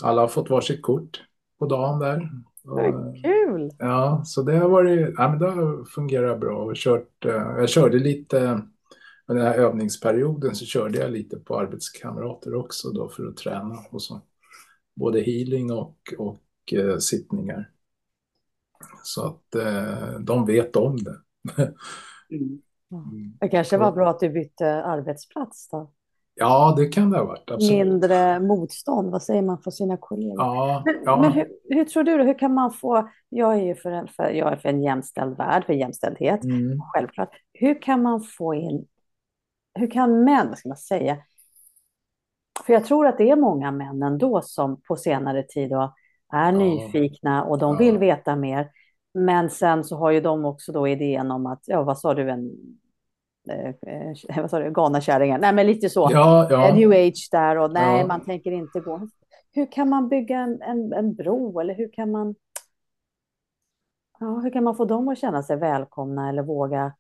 [0.03, 1.23] alla har fått varsitt kort
[1.59, 2.31] på dagen där.
[2.65, 3.71] Och, kul!
[3.79, 6.65] Ja, så det har varit, ja men det har fungerat bra.
[6.65, 7.25] Och kört,
[7.59, 8.63] jag körde lite
[9.27, 13.79] men den här övningsperioden så körde jag lite på arbetskamrater också då för att träna
[13.91, 14.23] och så.
[14.97, 17.71] Både healing och, och eh, sittningar.
[19.03, 21.21] Så att eh, de vet om det.
[22.31, 22.63] mm.
[23.41, 25.91] Det kanske var bra att du bytte arbetsplats då?
[26.35, 27.51] Ja, det kan det ha varit.
[27.51, 27.71] Absolut.
[27.71, 30.37] Mindre motstånd, vad säger man för sina kollegor?
[30.39, 31.21] Ja, men, ja.
[31.21, 34.31] men hur, hur, tror du, hur kan man få, jag är ju för en, för,
[34.31, 36.81] jag är för en jämställd värld, för jämställdhet, mm.
[36.95, 37.31] självklart.
[37.53, 38.87] Hur kan man få in
[39.75, 41.17] hur kan män, vad ska man säga,
[42.67, 45.95] för jag tror att det är många män ändå som på senare tid då
[46.33, 46.59] är ja.
[46.59, 48.71] nyfikna och de vill veta mer.
[49.15, 52.31] Men sen så har ju de också då idén om att, ja vad sa du,
[52.31, 52.51] en
[53.49, 55.41] eh, eh vad sa du, Ghana-kärringen?
[55.41, 56.75] Nej men lite så, ja, ja.
[56.75, 59.09] new age där och nej man tänker inte gå.
[59.53, 62.35] Hur kan man bygga en, en, en bro eller hur kan man
[64.21, 66.93] Ja, hur kan man få dem att känna sig välkomna eller våga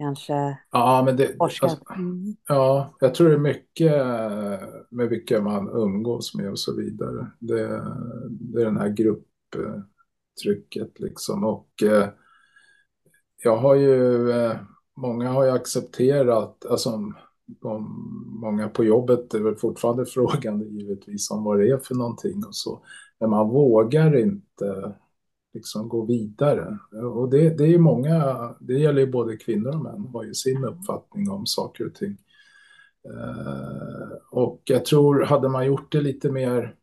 [0.00, 2.36] kanske ja, men det, Alltså, mm.
[2.48, 3.92] Ja, jag tror det är mycket
[4.90, 7.26] med vilka man umgås med och så vidare.
[7.38, 7.66] Det,
[8.30, 8.88] det är den här
[10.42, 11.44] trycket, liksom.
[11.44, 12.08] Och eh,
[13.44, 14.56] jag har ju, eh,
[14.96, 16.90] många har ju accepterat, alltså
[17.46, 17.84] de,
[18.40, 22.54] många på jobbet är väl fortfarande frågande givetvis om vad det är för någonting och
[22.54, 22.84] så.
[23.20, 24.94] Men man vågar inte
[25.54, 26.78] liksom gå vidare.
[27.14, 30.64] Och det, det är många, det gäller ju både kvinnor och män, har ju sin
[30.64, 32.16] uppfattning om saker och ting.
[33.04, 36.76] Eh, och jag tror, hade man gjort det lite mer,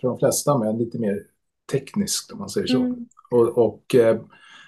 [0.00, 1.26] för de flesta män, lite mer
[1.72, 2.80] tekniskt om man säger så.
[2.80, 3.06] Mm.
[3.30, 4.20] Och, och eh,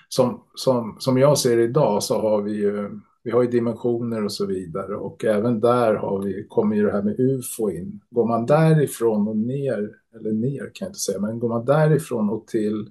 [0.09, 4.33] som, som, som jag ser idag så har vi ju, vi har ju dimensioner och
[4.33, 8.01] så vidare och även där har vi, kommer ju det här med UFO in.
[8.11, 12.31] Går man därifrån och ner, eller ner kan jag inte säga, men går man därifrån
[12.31, 12.91] och till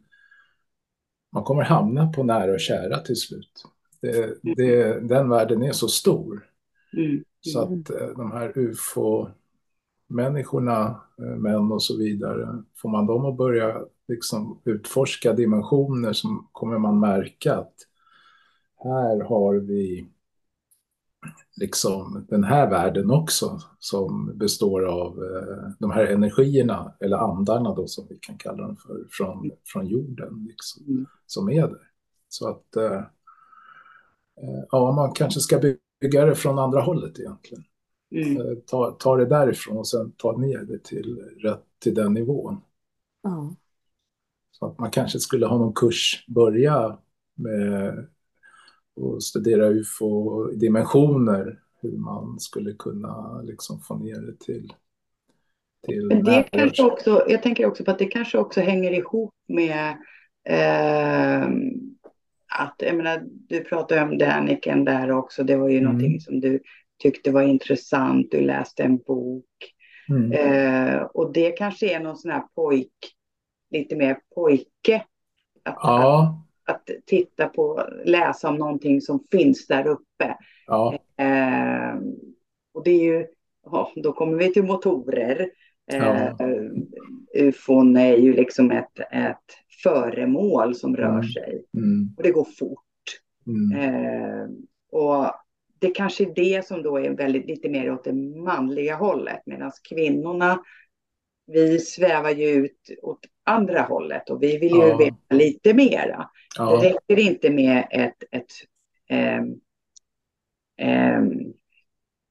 [1.31, 3.65] man kommer hamna på nära och kära till slut.
[4.01, 6.45] Det, det, den världen är så stor.
[6.97, 7.23] Mm.
[7.41, 13.37] Så att eh, de här ufo-människorna, eh, män och så vidare, får man dem att
[13.37, 17.73] börja liksom utforska dimensioner så kommer man märka att
[18.83, 20.07] här har vi
[21.55, 27.87] liksom den här världen också som består av eh, de här energierna eller andarna då
[27.87, 31.05] som vi kan kalla dem för från, från jorden liksom, mm.
[31.25, 31.91] som är där.
[32.29, 33.03] Så att eh,
[34.41, 35.59] eh, ja, man kanske ska
[36.01, 37.63] bygga det från andra hållet egentligen.
[38.11, 38.61] Mm.
[38.67, 42.61] Ta, ta det därifrån och sen ta ner det till, rätt, till den nivån.
[43.27, 43.55] Mm.
[44.59, 46.97] Så att man kanske skulle ha någon kurs, börja
[47.35, 48.07] med
[48.95, 54.73] och studera ufo-dimensioner, hur man skulle kunna liksom få ner det till,
[55.85, 59.89] till det kanske också, Jag tänker också på att det kanske också hänger ihop med
[60.49, 61.47] eh,
[62.59, 65.83] att, jag menar, du pratade om Daniken där också, det var ju mm.
[65.83, 66.59] någonting som du
[67.03, 69.45] tyckte var intressant, du läste en bok.
[70.09, 70.31] Mm.
[70.31, 73.15] Eh, och det kanske är någon sån här pojk,
[73.77, 75.03] lite mer pojke.
[75.63, 80.37] Att, ja att titta på, läsa om någonting som finns där uppe.
[80.67, 80.93] Ja.
[81.17, 81.95] Eh,
[82.73, 83.25] och det är ju,
[83.65, 85.49] ja, då kommer vi till motorer.
[85.91, 86.37] Eh, ja.
[87.35, 89.37] Ufon är ju liksom ett, ett
[89.83, 91.23] föremål som rör mm.
[91.23, 91.65] sig.
[91.77, 92.13] Mm.
[92.17, 92.79] Och det går fort.
[93.47, 93.81] Mm.
[93.81, 94.47] Eh,
[94.91, 95.25] och
[95.79, 99.41] det kanske är det som då är väldigt, lite mer åt det manliga hållet.
[99.45, 100.59] Medan kvinnorna,
[101.47, 104.97] vi svävar ju ut åt andra hållet och vi vill ju ja.
[104.97, 106.29] veta lite mera.
[106.57, 106.79] Ja.
[106.81, 108.51] Det räcker inte med ett, ett,
[109.09, 109.59] ähm,
[110.77, 111.53] ähm,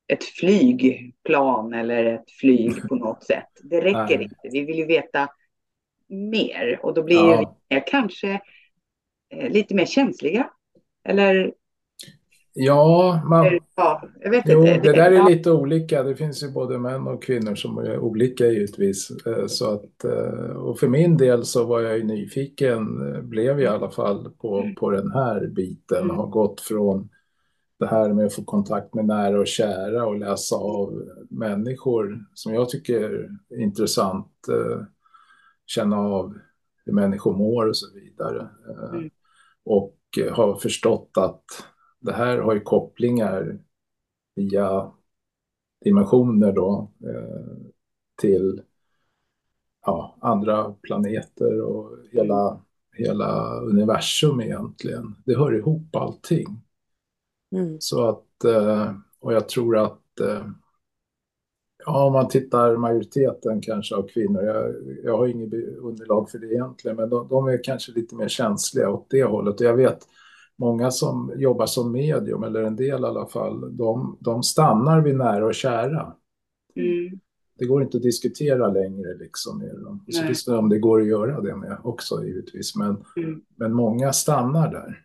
[0.06, 3.50] ett flygplan eller ett flyg på något sätt.
[3.62, 4.22] Det räcker Nej.
[4.22, 4.48] inte.
[4.52, 5.28] Vi vill ju veta
[6.08, 7.56] mer och då blir ja.
[7.68, 8.40] vi kanske
[9.30, 10.50] eh, lite mer känsliga.
[11.04, 11.52] Eller
[12.56, 14.80] Ja, man, ja jag vet jo, inte.
[14.80, 16.02] det där är lite olika.
[16.02, 19.10] Det finns ju både män och kvinnor som är olika givetvis.
[19.26, 23.60] Eh, så att, eh, och för min del så var jag ju nyfiken, eh, blev
[23.60, 24.74] jag i alla fall på, mm.
[24.74, 26.02] på den här biten.
[26.02, 26.16] Mm.
[26.16, 27.08] Har gått från
[27.78, 32.54] det här med att få kontakt med nära och kära och läsa av människor som
[32.54, 34.32] jag tycker är intressant.
[35.66, 36.34] Känna av
[36.84, 38.48] hur människor mår och så vidare.
[38.92, 39.10] Mm.
[39.64, 39.94] Och
[40.32, 41.44] har förstått att
[42.04, 43.58] det här har ju kopplingar
[44.34, 44.92] via
[45.84, 47.56] dimensioner då eh,
[48.20, 48.62] till
[49.86, 52.60] ja, andra planeter och hela,
[52.92, 55.14] hela universum egentligen.
[55.24, 56.46] Det hör ihop allting.
[57.52, 57.76] Mm.
[57.80, 60.46] Så att, eh, och jag tror att eh,
[61.86, 66.46] Ja, om man tittar majoriteten kanske av kvinnor, jag, jag har inget underlag för det
[66.46, 69.60] egentligen, men de, de, är kanske lite mer känsliga åt det hållet.
[69.60, 69.98] Och jag vet
[70.58, 75.16] många som jobbar som medium, eller en del i alla fall, de, de stannar vid
[75.16, 76.14] nära och kära.
[76.76, 77.20] Mm.
[77.58, 80.04] Det går inte att diskutera längre liksom med dem.
[80.08, 83.42] Så visst om det går att göra det med också givetvis, men, mm.
[83.56, 85.00] men många stannar där.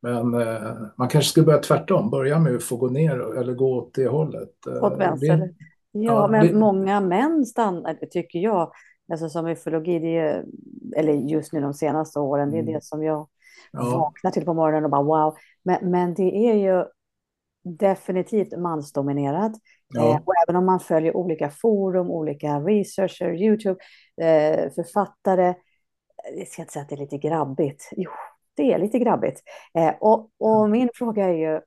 [0.00, 3.78] Men eh, man kanske skulle börja tvärtom, börja med att få gå ner eller gå
[3.78, 4.66] åt det hållet.
[4.66, 5.54] Eh, åt vänster?
[5.92, 6.54] Ja, ja men det...
[6.54, 8.72] många män stannar, tycker jag,
[9.12, 10.44] alltså som ufologi, det är,
[10.96, 12.74] eller just nu de senaste åren, det är mm.
[12.74, 13.28] det som jag
[13.72, 13.98] ja.
[13.98, 15.36] vaknar till på morgonen och bara wow.
[15.62, 16.84] Men, men det är ju
[17.64, 19.52] definitivt mansdominerat.
[19.94, 20.10] Ja.
[20.10, 23.80] Eh, och även om man följer olika forum, olika researcher, YouTube,
[24.20, 25.54] eh, författare,
[26.36, 27.90] jag ska inte säga att det är lite grabbigt.
[27.96, 28.10] Jo,
[28.56, 29.42] det är lite grabbigt.
[29.74, 30.70] Eh, och, och mm.
[30.70, 31.60] min fråga är ju,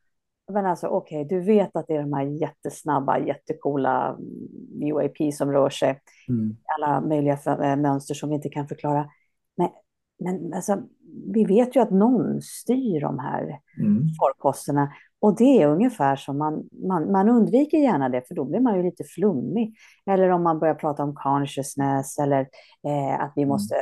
[0.53, 5.33] men alltså okej, okay, du vet att det är de här jättesnabba, jättekola mm, UAP
[5.33, 5.99] som rör sig.
[6.29, 6.57] Mm.
[6.75, 9.09] Alla möjliga för, mönster som vi inte kan förklara.
[10.23, 10.81] Men, alltså,
[11.33, 14.07] vi vet ju att någon styr de här mm.
[14.19, 14.91] farkosterna.
[15.19, 18.77] Och det är ungefär som man, man, man undviker gärna det, för då blir man
[18.77, 19.75] ju lite flummig.
[20.05, 22.39] Eller om man börjar prata om consciousness eller
[22.87, 23.49] eh, att vi mm.
[23.49, 23.75] måste,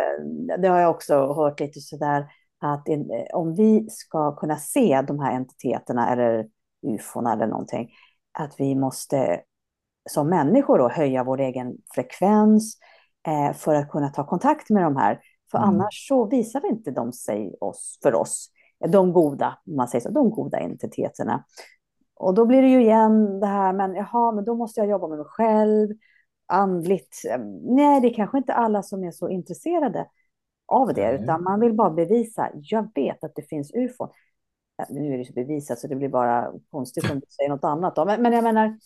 [0.57, 2.25] det har jag också hört lite sådär,
[2.61, 6.47] att in, om vi ska kunna se de här entiteterna eller
[6.87, 7.89] ufon eller någonting,
[8.39, 9.41] att vi måste
[10.09, 12.77] som människor då höja vår egen frekvens
[13.27, 15.19] eh, för att kunna ta kontakt med de här.
[15.51, 15.69] För mm.
[15.69, 18.49] annars så visar inte de sig oss, för oss,
[18.87, 21.43] de goda, man säger så, de goda entiteterna.
[22.15, 25.07] Och då blir det ju igen det här, men jaha, men då måste jag jobba
[25.07, 25.89] med mig själv,
[26.47, 27.21] andligt.
[27.61, 30.07] Nej, det är kanske inte alla som är så intresserade
[30.65, 31.23] av det, mm.
[31.23, 34.09] utan man vill bara bevisa, jag vet att det finns ufon.
[34.89, 37.95] Nu är det så bevisat så det blir bara konstigt om du säger något annat.
[37.95, 38.05] Då.
[38.05, 38.77] Men, men jag menar,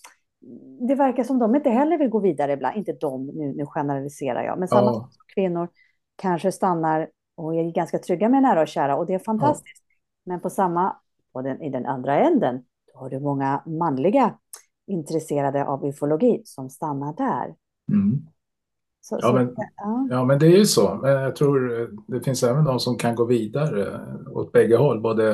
[0.88, 2.78] det verkar som de inte heller vill gå vidare ibland.
[2.78, 5.08] Inte de, nu, nu generaliserar jag, men samma oh.
[5.36, 5.67] kvinnor
[6.23, 9.83] kanske stannar och är ganska trygga med nära och kära och det är fantastiskt.
[9.83, 10.29] Oh.
[10.29, 10.95] Men på samma,
[11.33, 14.38] på den, i den andra änden, då har du många manliga
[14.88, 17.55] intresserade av ufologi som stannar där.
[17.91, 18.25] Mm.
[19.01, 20.07] Så, ja, så, men, ja.
[20.09, 20.25] ja.
[20.25, 20.99] men det är ju så.
[21.01, 23.99] Men jag tror eh, det finns även de som kan gå vidare
[24.31, 25.01] åt bägge håll.
[25.01, 25.31] Både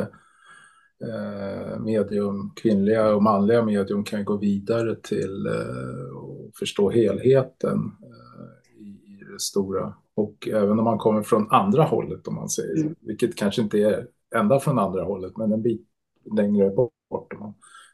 [1.05, 8.81] eh, medium, kvinnliga och manliga medium kan gå vidare till eh, och förstå helheten eh,
[8.81, 9.93] i, det stora.
[10.19, 12.95] Och även om man kommer från andra hållet, om man säger mm.
[12.99, 15.87] vilket kanske inte är ända från andra hållet, men en bit
[16.35, 17.53] längre bort, om man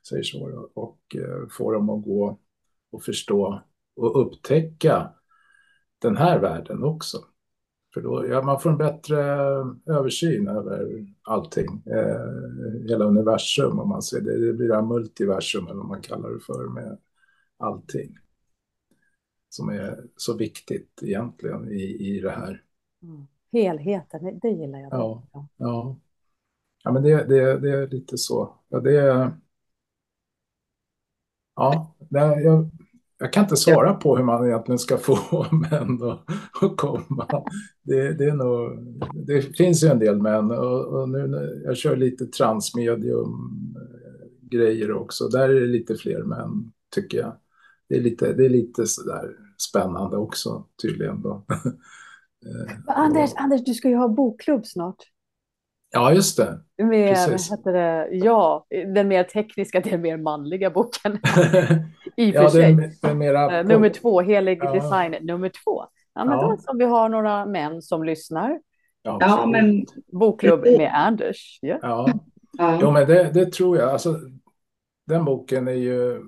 [0.10, 2.40] säger så, och eh, få dem att gå
[2.92, 3.62] och förstå
[3.96, 5.10] och upptäcka
[6.00, 7.18] den här världen också.
[7.94, 9.18] För då, ja, man får en bättre
[9.86, 14.48] översyn över allting, eh, hela universum om man ser det.
[14.48, 16.98] Det blir det här multiversum eller vad man kallar det för med
[17.58, 18.18] allting.
[19.56, 22.63] Som är så viktigt egentligen i, i det här.
[23.04, 23.28] Mm.
[23.52, 24.94] Helheten, det gillar jag.
[24.94, 25.24] Ja,
[25.58, 25.98] ja.
[26.84, 28.56] ja men det, det, det är lite så.
[28.70, 29.32] Ja, det är...
[31.56, 32.70] Ja, det, jag,
[33.18, 36.02] jag kan inte svara på hur man egentligen ska få män
[36.62, 37.44] att komma.
[37.84, 38.78] Det, det, är nog,
[39.28, 44.91] det finns ju en del män och, och nu jag kör lite transmedium eh, grejer
[44.91, 45.28] också.
[45.28, 47.38] Där är det lite fler män tycker jag.
[47.89, 51.22] Det är lite, det är lite sådär spännande också tydligen.
[51.22, 51.46] Då.
[52.46, 54.96] Eh, Anders, Anders, du ska ju ha bokklubb snart.
[55.91, 56.60] Ja, just det.
[56.78, 61.12] Med, heter det, ja, den mer tekniska, den mer manliga boken.
[62.18, 62.98] I och ja, för sig.
[63.02, 64.74] Den, mera uh, nummer två, Helig ja.
[64.74, 65.86] design nummer två.
[66.13, 66.41] Ja, men ja.
[66.41, 68.60] då så vi har några män som lyssnar.
[69.02, 69.86] Ja, ja men...
[70.20, 71.60] Bokklubb med Anders.
[71.62, 72.10] Ja, ja.
[72.58, 72.77] ja.
[72.82, 73.90] Jo, men det, det, tror jag.
[73.90, 74.15] Alltså,
[75.08, 76.21] den boken är ju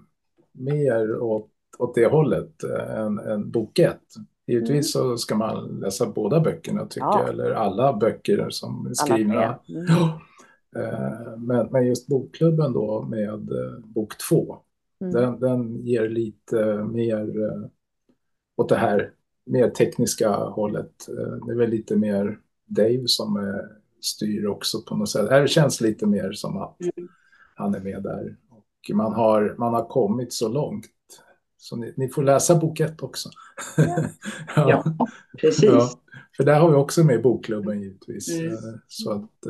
[0.52, 4.02] mer åt, åt det hållet än, än bok ett.
[4.48, 5.08] Givetvis mm.
[5.10, 7.20] så ska man läsa båda böckerna tycker ja.
[7.20, 9.60] jag, eller alla böcker som är skrivna.
[9.70, 9.86] Mm.
[10.76, 14.58] Eh, men, men just bokklubben då med eh, bok två,
[15.02, 15.14] mm.
[15.14, 17.70] den, den ger lite mer eh,
[18.58, 19.12] åt det här
[19.46, 20.92] mer tekniska hållet.
[21.46, 23.62] Det är väl lite mer Dave som
[24.02, 25.30] styr också på något sätt.
[25.30, 27.10] Det känns lite mer som att, mm.
[27.56, 28.36] han är med där.
[28.50, 30.86] Och man har, man har kommit så långt.
[31.58, 33.30] Så ni, ni får läsa bok ett också.
[34.56, 35.08] Ja, ja
[35.42, 35.64] precis.
[35.64, 35.90] Ja,
[36.38, 38.40] för där har vi också med bokklubben givetvis.
[38.40, 38.58] Mm.
[38.88, 39.46] Så att,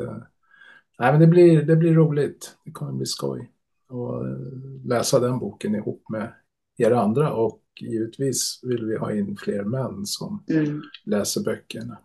[0.99, 2.58] nej, men det, blir, det blir roligt.
[2.66, 3.51] Det kommer bli skoj
[3.89, 6.34] att läsa den boken ihop med
[6.78, 7.34] er andra.
[7.34, 10.82] Och givetvis vill vi ha in fler män som mm.
[11.05, 11.97] läser böckerna.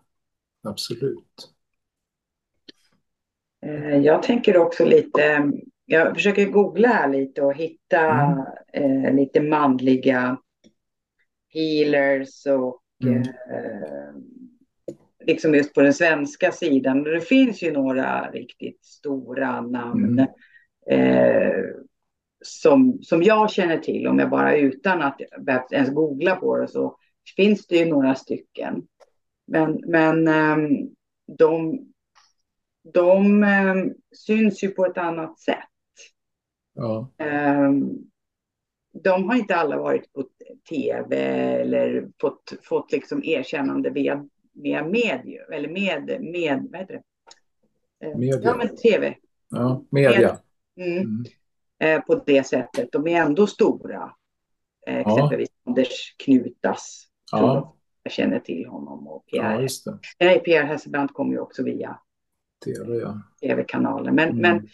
[0.63, 1.49] Absolut.
[3.65, 5.51] Eh, jag tänker också lite,
[5.85, 7.99] jag försöker googla här lite och hitta
[8.73, 9.05] mm.
[9.05, 10.37] eh, lite manliga
[11.53, 13.21] healers och mm.
[13.21, 14.15] eh,
[15.25, 17.03] liksom just på den svenska sidan.
[17.03, 20.27] Det finns ju några riktigt stora namn
[20.89, 21.09] mm.
[21.09, 21.63] eh,
[22.45, 25.21] som, som jag känner till, om jag bara utan att
[25.71, 26.97] ens googla på det så
[27.35, 28.87] finns det ju några stycken.
[29.47, 30.69] Men, men ehm,
[31.37, 31.79] de,
[32.93, 35.69] de ehm, syns ju på ett annat sätt.
[36.73, 37.11] Ja.
[37.17, 37.97] Ehm,
[39.03, 40.23] de har inte alla varit på
[40.69, 41.15] tv
[41.61, 47.03] eller fått, fått liksom erkännande via, via medier, eller med, med vad heter det?
[48.17, 48.41] Media.
[48.43, 49.15] Ja, med tv.
[49.49, 50.39] Ja, media.
[50.75, 51.03] Med, mm.
[51.03, 51.23] Mm.
[51.79, 52.91] Eh, på det sättet.
[52.91, 54.13] De är ändå stora.
[54.87, 55.69] Eh, exempelvis ja.
[55.71, 57.07] Anders Knutas.
[57.31, 57.75] Ja.
[58.03, 59.67] Jag känner till honom och Pierre.
[59.85, 61.99] Ja, Nej, Pierre Hesselbrandt kommer ju också via
[62.65, 63.21] TV, ja.
[63.41, 64.11] TV-kanaler.
[64.11, 64.41] Men, mm.
[64.41, 64.67] men,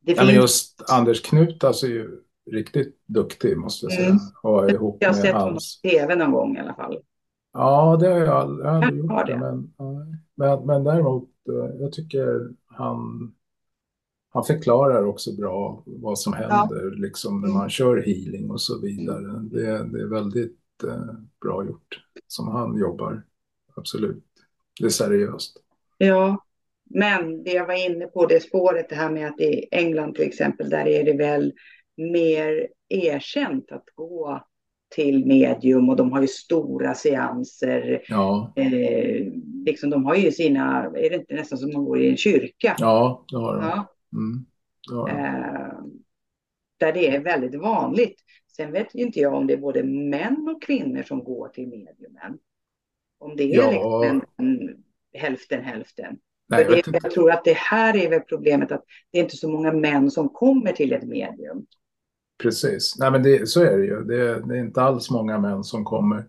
[0.00, 0.26] det ja, finns...
[0.26, 2.20] men just Anders Knutas är ju
[2.50, 4.06] riktigt duktig måste jag säga.
[4.06, 4.20] Mm.
[4.42, 6.98] Och ihop jag har sett honom på TV någon gång i alla fall.
[7.52, 9.26] Ja, det har jag aldrig, jag aldrig gjort.
[9.26, 9.38] Det.
[9.38, 9.72] Men,
[10.34, 13.32] men, men däremot, eh, jag tycker han
[14.32, 16.90] han förklarar också bra vad som händer ja.
[16.90, 19.38] liksom, när man kör healing och så vidare.
[19.42, 23.22] Det, det är väldigt eh, bra gjort som han jobbar.
[23.74, 24.24] Absolut.
[24.80, 25.56] Det är seriöst.
[25.98, 26.44] Ja,
[26.94, 30.24] men det jag var inne på, det spåret, det här med att i England till
[30.24, 31.52] exempel, där är det väl
[31.96, 34.46] mer erkänt att gå
[34.94, 38.02] till medium och de har ju stora seanser.
[38.08, 38.52] Ja.
[38.56, 39.32] Eh,
[39.66, 42.76] liksom de har ju sina, är det inte nästan som man går i en kyrka?
[42.78, 43.64] Ja, det har de.
[43.64, 43.94] Ja.
[44.12, 44.46] Mm.
[44.90, 45.08] Ja.
[45.08, 45.84] Eh,
[46.76, 48.20] där det är väldigt vanligt.
[48.56, 51.68] Sen vet ju inte jag om det är både män och kvinnor som går till
[51.68, 52.38] mediumen.
[53.18, 53.70] Om det är ja.
[53.70, 56.18] liksom en, en, hälften hälften.
[56.50, 59.36] Nej, jag, det, jag tror att det här är väl problemet att det är inte
[59.36, 61.66] så många män som kommer till ett medium.
[62.42, 64.04] Precis, Nej, men det, så är det ju.
[64.04, 66.24] Det, det är inte alls många män som kommer.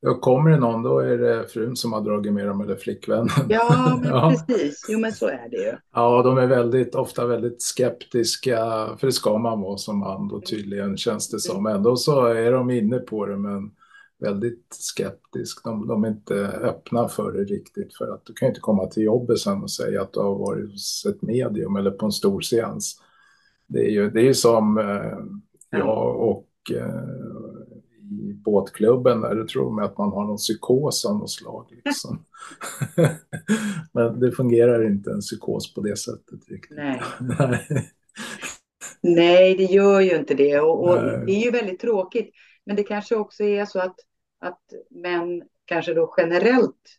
[0.00, 3.28] Ja, kommer det någon då är det frun som har dragit med dem eller flickvännen.
[3.48, 4.34] Ja, men ja.
[4.48, 4.86] precis.
[4.88, 5.72] Jo, men så är det ju.
[5.94, 8.56] Ja, de är väldigt, ofta väldigt skeptiska,
[8.98, 11.66] för det ska man vara som man då tydligen känns det som.
[11.66, 13.70] Ändå så är de inne på det, men
[14.18, 15.64] väldigt skeptisk.
[15.64, 19.02] De, de är inte öppna för det riktigt, för att du kan inte komma till
[19.02, 22.40] jobbet sen och säga att du har varit hos ett medium eller på en stor
[22.40, 23.00] seans.
[23.66, 27.04] Det är ju, det är ju som eh, jag och eh,
[28.10, 31.66] i båtklubben där, det tror de att man har någon psykos av något slag.
[31.84, 32.24] Liksom.
[33.92, 36.76] Men det fungerar inte en psykos på det sättet riktigt.
[36.76, 37.00] Nej.
[39.00, 40.60] Nej, det gör ju inte det.
[40.60, 42.34] Och, och det är ju väldigt tråkigt.
[42.66, 43.96] Men det kanske också är så att,
[44.38, 46.98] att män kanske då generellt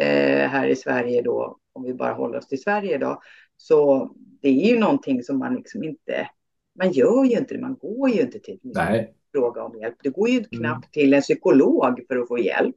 [0.00, 3.22] eh, här i Sverige då, om vi bara håller oss till Sverige idag,
[3.56, 4.10] så
[4.42, 6.30] det är ju någonting som man liksom inte,
[6.78, 9.96] man gör ju inte det, man går ju inte till Nej fråga om hjälp.
[10.02, 10.48] Det går ju mm.
[10.50, 12.76] knappt till en psykolog för att få hjälp.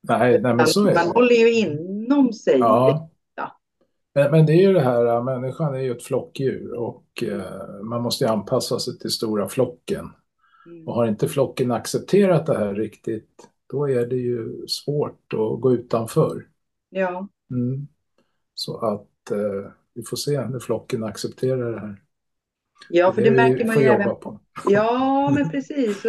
[0.00, 1.12] Nej, nej men så är Man det.
[1.14, 2.58] håller ju inom sig.
[2.58, 3.10] Ja.
[4.14, 8.02] Men, men, det är ju det här, människan är ju ett flockdjur och eh, man
[8.02, 10.10] måste ju anpassa sig till stora flocken.
[10.66, 10.88] Mm.
[10.88, 15.72] Och har inte flocken accepterat det här riktigt, då är det ju svårt att gå
[15.72, 16.46] utanför.
[16.88, 17.28] Ja.
[17.50, 17.88] Mm.
[18.54, 22.02] Så att eh, vi får se när flocken accepterar det här.
[22.88, 24.40] Ja, för det, det märker man ju även på.
[24.68, 26.04] Ja, men precis.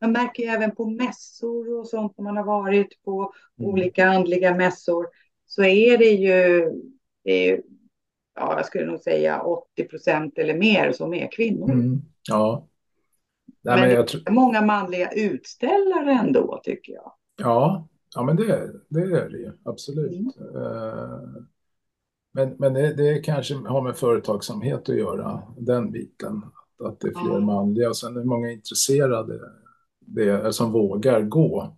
[0.00, 3.70] Man märker ju även på mässor och sånt när man har varit på mm.
[3.70, 5.06] olika andliga mässor.
[5.46, 6.70] Så är det ju,
[7.24, 7.62] det är ju
[8.34, 11.72] ja, jag skulle nog säga 80 procent eller mer som är kvinnor.
[11.72, 12.02] Mm.
[12.28, 12.66] Ja.
[13.68, 17.12] Nej, men, men det är många manliga utställare ändå, tycker jag.
[17.36, 20.10] Ja, ja men det, det är det ju, absolut.
[20.10, 20.56] Mm.
[20.56, 21.42] Uh,
[22.32, 26.42] men, men det, det kanske har med företagsamhet att göra, den biten.
[26.84, 27.44] Att det är fler mm.
[27.44, 29.40] manliga och sen är det många intresserade
[30.00, 31.76] det, som vågar gå.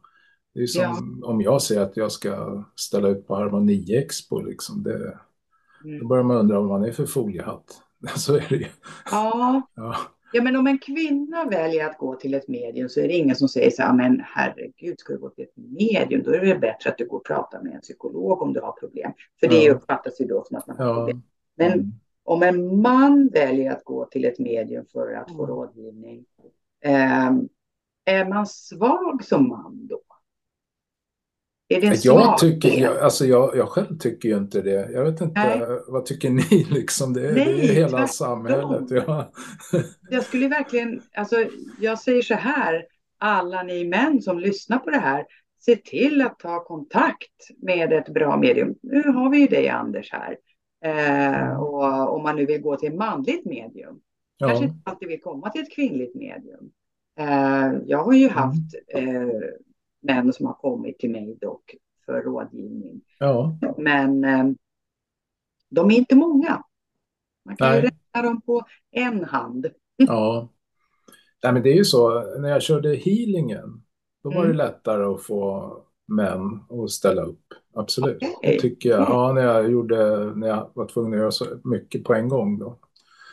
[0.54, 1.28] Det är som ja.
[1.28, 4.40] om jag säger att jag ska ställa ut på Harmoni Expo.
[4.40, 5.18] Liksom, det,
[5.84, 5.98] mm.
[5.98, 7.82] Då börjar man undra vad man är för foliehatt.
[8.16, 8.66] Så är det ju.
[9.10, 9.62] Ja.
[9.74, 9.96] ja.
[10.32, 13.36] Ja, men om en kvinna väljer att gå till ett medium så är det ingen
[13.36, 16.22] som säger så här, men herregud, ska du gå till ett medium?
[16.22, 18.72] Då är det bättre att du går och pratar med en psykolog om du har
[18.72, 19.12] problem.
[19.40, 21.22] För det uppfattas ju då som att man har problem.
[21.56, 21.86] Men mm.
[22.24, 25.56] om en man väljer att gå till ett medium för att få mm.
[25.56, 26.24] rådgivning,
[26.84, 27.30] eh,
[28.04, 30.00] är man svag som man då?
[31.72, 34.90] Är det jag, tycker, jag, alltså jag, jag själv tycker ju inte det.
[34.92, 35.60] Jag vet inte, Nej.
[35.88, 37.12] vad tycker ni liksom?
[37.12, 38.90] Det, Nej, det är hela samhället.
[38.90, 39.32] Ja.
[40.10, 41.36] Jag skulle verkligen, alltså
[41.80, 42.84] jag säger så här,
[43.18, 45.24] alla ni män som lyssnar på det här,
[45.60, 48.74] se till att ta kontakt med ett bra medium.
[48.82, 50.36] Nu har vi ju dig Anders här.
[50.84, 54.00] Eh, och om man nu vill gå till ett manligt medium.
[54.38, 54.48] Ja.
[54.48, 56.70] Kanske inte alltid vill komma till ett kvinnligt medium.
[57.18, 58.36] Eh, jag har ju mm.
[58.36, 59.28] haft eh,
[60.00, 61.74] män som har kommit till mig dock
[62.06, 63.00] för rådgivning.
[63.18, 63.58] Ja.
[63.78, 64.44] Men eh,
[65.70, 66.62] de är inte många.
[67.44, 67.76] Man kan Nej.
[67.76, 69.66] ju räkna dem på en hand.
[69.96, 70.48] Ja.
[71.42, 73.82] Nej, men det är ju så, när jag körde healingen,
[74.22, 74.48] då var mm.
[74.48, 75.72] det lättare att få
[76.08, 77.44] män att ställa upp.
[77.74, 78.16] Absolut.
[78.16, 78.52] Okay.
[78.52, 79.00] Det tycker jag.
[79.00, 82.58] Ja, när jag, gjorde, när jag var tvungen att göra så mycket på en gång
[82.58, 82.78] då.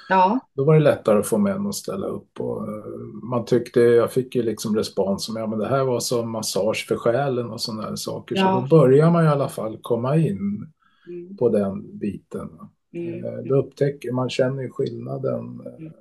[0.09, 0.39] Ja.
[0.53, 2.39] Då var det lättare att få män att ställa upp.
[2.39, 2.85] Och eh,
[3.23, 6.85] man tyckte, jag fick ju liksom respons som, ja men det här var som massage
[6.87, 8.35] för själen och sådana saker.
[8.35, 8.41] Ja.
[8.41, 10.71] Så då börjar man i alla fall komma in
[11.07, 11.37] mm.
[11.37, 12.49] på den biten.
[12.93, 13.25] Mm.
[13.25, 15.61] Eh, då upptäcker man, känner ju skillnaden.
[15.65, 15.93] Eh, mm.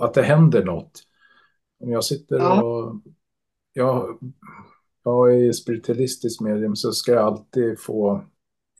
[0.00, 1.02] Att det händer något.
[1.80, 2.62] Om jag sitter ja.
[2.62, 2.94] och...
[3.74, 4.18] Jag,
[5.04, 8.24] jag är spiritualistisk medium så ska jag alltid få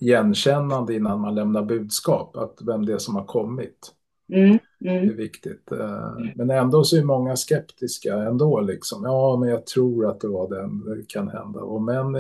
[0.03, 3.92] igenkännande innan man lämnar budskap, att vem det är som har kommit.
[4.32, 4.59] Mm, mm.
[4.80, 5.72] Det är viktigt.
[5.72, 9.03] Eh, men ändå så är många skeptiska ändå liksom.
[9.05, 11.61] Ja, men jag tror att det var den, det kan hända.
[11.61, 12.14] Och men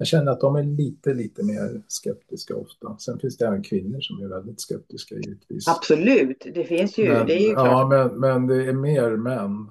[0.00, 2.98] jag känner att de är lite, lite mer skeptiska ofta.
[2.98, 5.68] Sen finns det även kvinnor som är väldigt skeptiska givetvis.
[5.68, 7.08] Absolut, det finns ju.
[7.08, 9.70] Men, det är ju ja, men, men det är mer män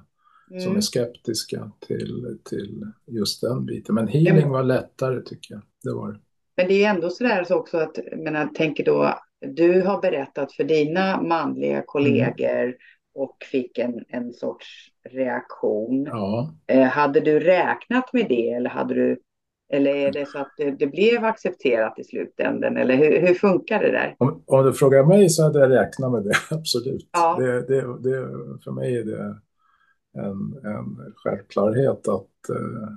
[0.49, 0.61] mm.
[0.61, 3.95] som är skeptiska till, till just den biten.
[3.95, 5.61] Men healing var lättare tycker jag.
[5.83, 6.19] Det var det.
[6.59, 10.53] Men det är ändå så där så också att, jag tänker då, du har berättat
[10.53, 12.73] för dina manliga kollegor mm.
[13.15, 14.67] och fick en, en sorts
[15.09, 16.05] reaktion.
[16.05, 16.53] Ja.
[16.67, 19.19] Eh, hade du räknat med det eller hade du
[19.73, 22.77] eller är det så att det, det blev accepterat i slutändan?
[22.77, 24.15] Eller hur, hur funkar det där?
[24.17, 27.09] Om, om, du frågar mig så hade jag räknat med det, absolut.
[27.11, 27.35] Ja.
[27.39, 28.27] Det, det, det,
[28.63, 29.39] för mig är det
[30.13, 32.89] en, en självklarhet att eh,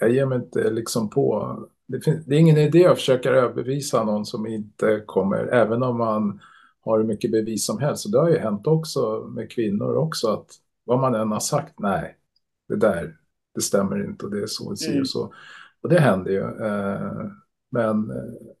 [0.00, 4.04] jag ger mig inte liksom på det, finns, det är ingen idé att försöka överbevisa
[4.04, 6.40] någon som inte kommer, även om man
[6.80, 8.06] har hur mycket bevis som helst.
[8.06, 10.50] Och det har ju hänt också med kvinnor också, att
[10.84, 12.16] vad man än har sagt, nej,
[12.68, 13.16] det där,
[13.54, 15.04] det stämmer inte och det är så och mm.
[15.04, 15.34] så.
[15.80, 16.66] Och det händer ju.
[16.66, 17.30] Eh,
[17.70, 18.56] men eh,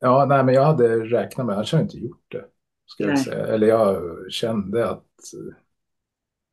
[0.00, 2.44] ja, nej, men jag hade räknat med, annars hade jag inte gjort det.
[2.86, 3.46] Ska jag säga.
[3.46, 5.06] Eller jag kände att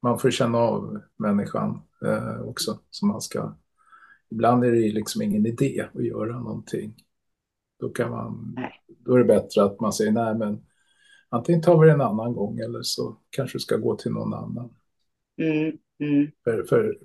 [0.01, 3.53] man får känna av människan eh, också som man ska
[4.31, 6.95] ibland är det liksom ingen idé att göra någonting.
[7.79, 8.55] Då, kan man,
[8.87, 10.65] då är det bättre att man säger nej, men
[11.29, 14.33] antingen tar vi det en annan gång eller så kanske du ska gå till någon
[14.33, 14.73] annan.
[15.37, 16.31] Mm, mm.
[16.43, 16.97] För, för,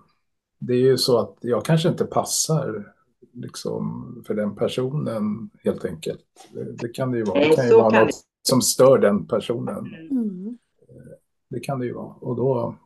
[0.59, 2.95] det är ju så att jag kanske inte passar
[3.33, 6.25] liksom, för den personen helt enkelt.
[6.53, 7.39] Det, det kan det ju vara.
[7.39, 8.49] Det kan ju vara kan något det.
[8.49, 9.95] som stör den personen.
[10.11, 10.59] Mm.
[11.49, 12.15] Det kan det ju vara.
[12.15, 12.77] Och, då,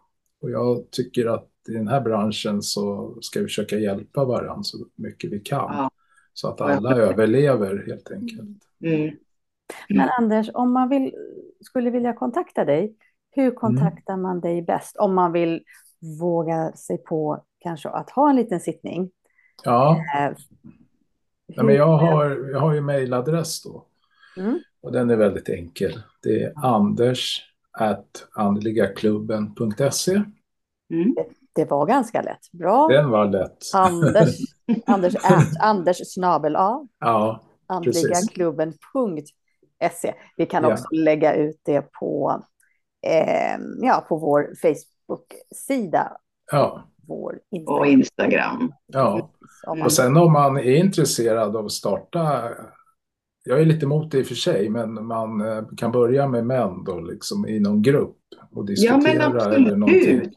[0.41, 4.79] och jag tycker att i den här branschen så ska vi försöka hjälpa varandra så
[4.95, 5.77] mycket vi kan.
[5.77, 5.91] Ja.
[6.33, 8.41] Så att alla överlever helt enkelt.
[8.85, 9.01] Mm.
[9.03, 9.14] Mm.
[9.89, 11.14] Men Anders, om man vill,
[11.61, 12.95] skulle vilja kontakta dig,
[13.31, 14.23] hur kontaktar mm.
[14.23, 14.97] man dig bäst?
[14.97, 15.62] Om man vill
[16.21, 19.11] våga sig på kanske att ha en liten sittning.
[19.64, 20.37] Ja, eh,
[21.57, 23.87] Nej, men jag, har, jag har ju mejladress då.
[24.37, 24.59] Mm.
[24.81, 26.03] Och den är väldigt enkel.
[26.23, 27.45] Det är anders
[28.35, 30.23] andligaklubben.se.
[30.91, 31.14] Mm
[31.55, 32.53] det var ganska lätt.
[32.53, 32.88] Bra.
[32.88, 33.59] Den var lätt.
[33.74, 34.36] Anders,
[34.86, 36.86] Anders, at, Anders snabel A.
[37.01, 40.14] Ja, Andligaklubben.se.
[40.36, 40.72] Vi kan ja.
[40.72, 42.44] också lägga ut det på,
[43.07, 46.12] eh, ja, på vår Facebook-sida.
[46.53, 46.84] Ja.
[47.09, 47.78] Vår Instagram.
[47.78, 48.72] Och Instagram.
[48.86, 49.30] Ja.
[49.84, 52.51] Och sen om man är intresserad av att starta
[53.49, 56.46] jag är lite emot det i och för sig, men man eh, kan börja med
[56.46, 58.16] män då, liksom i någon grupp
[58.55, 60.32] och diskutera ja, eller någonting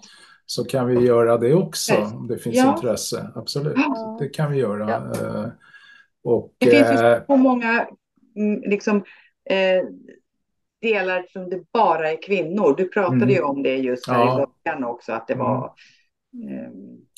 [0.52, 2.76] så kan vi göra det också om det finns ja.
[2.76, 3.32] intresse.
[3.36, 4.18] Absolut, ja.
[4.20, 4.90] det kan vi göra.
[4.90, 5.28] Ja.
[5.28, 5.48] Eh,
[6.24, 7.88] och, det finns ju eh, så många
[8.36, 8.98] mm, liksom,
[9.50, 9.86] eh,
[10.82, 12.76] delar som det bara är kvinnor.
[12.78, 13.30] Du pratade mm.
[13.30, 14.44] ju om det just här ja.
[14.44, 15.66] i början också, att det var
[16.50, 16.70] eh,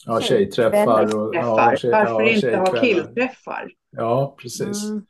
[0.06, 1.16] ja, tjejträffar.
[1.16, 3.72] Och, ja, tjej, Varför ja, inte ha killträffar?
[3.92, 4.90] Ja, precis.
[4.90, 5.06] Mm.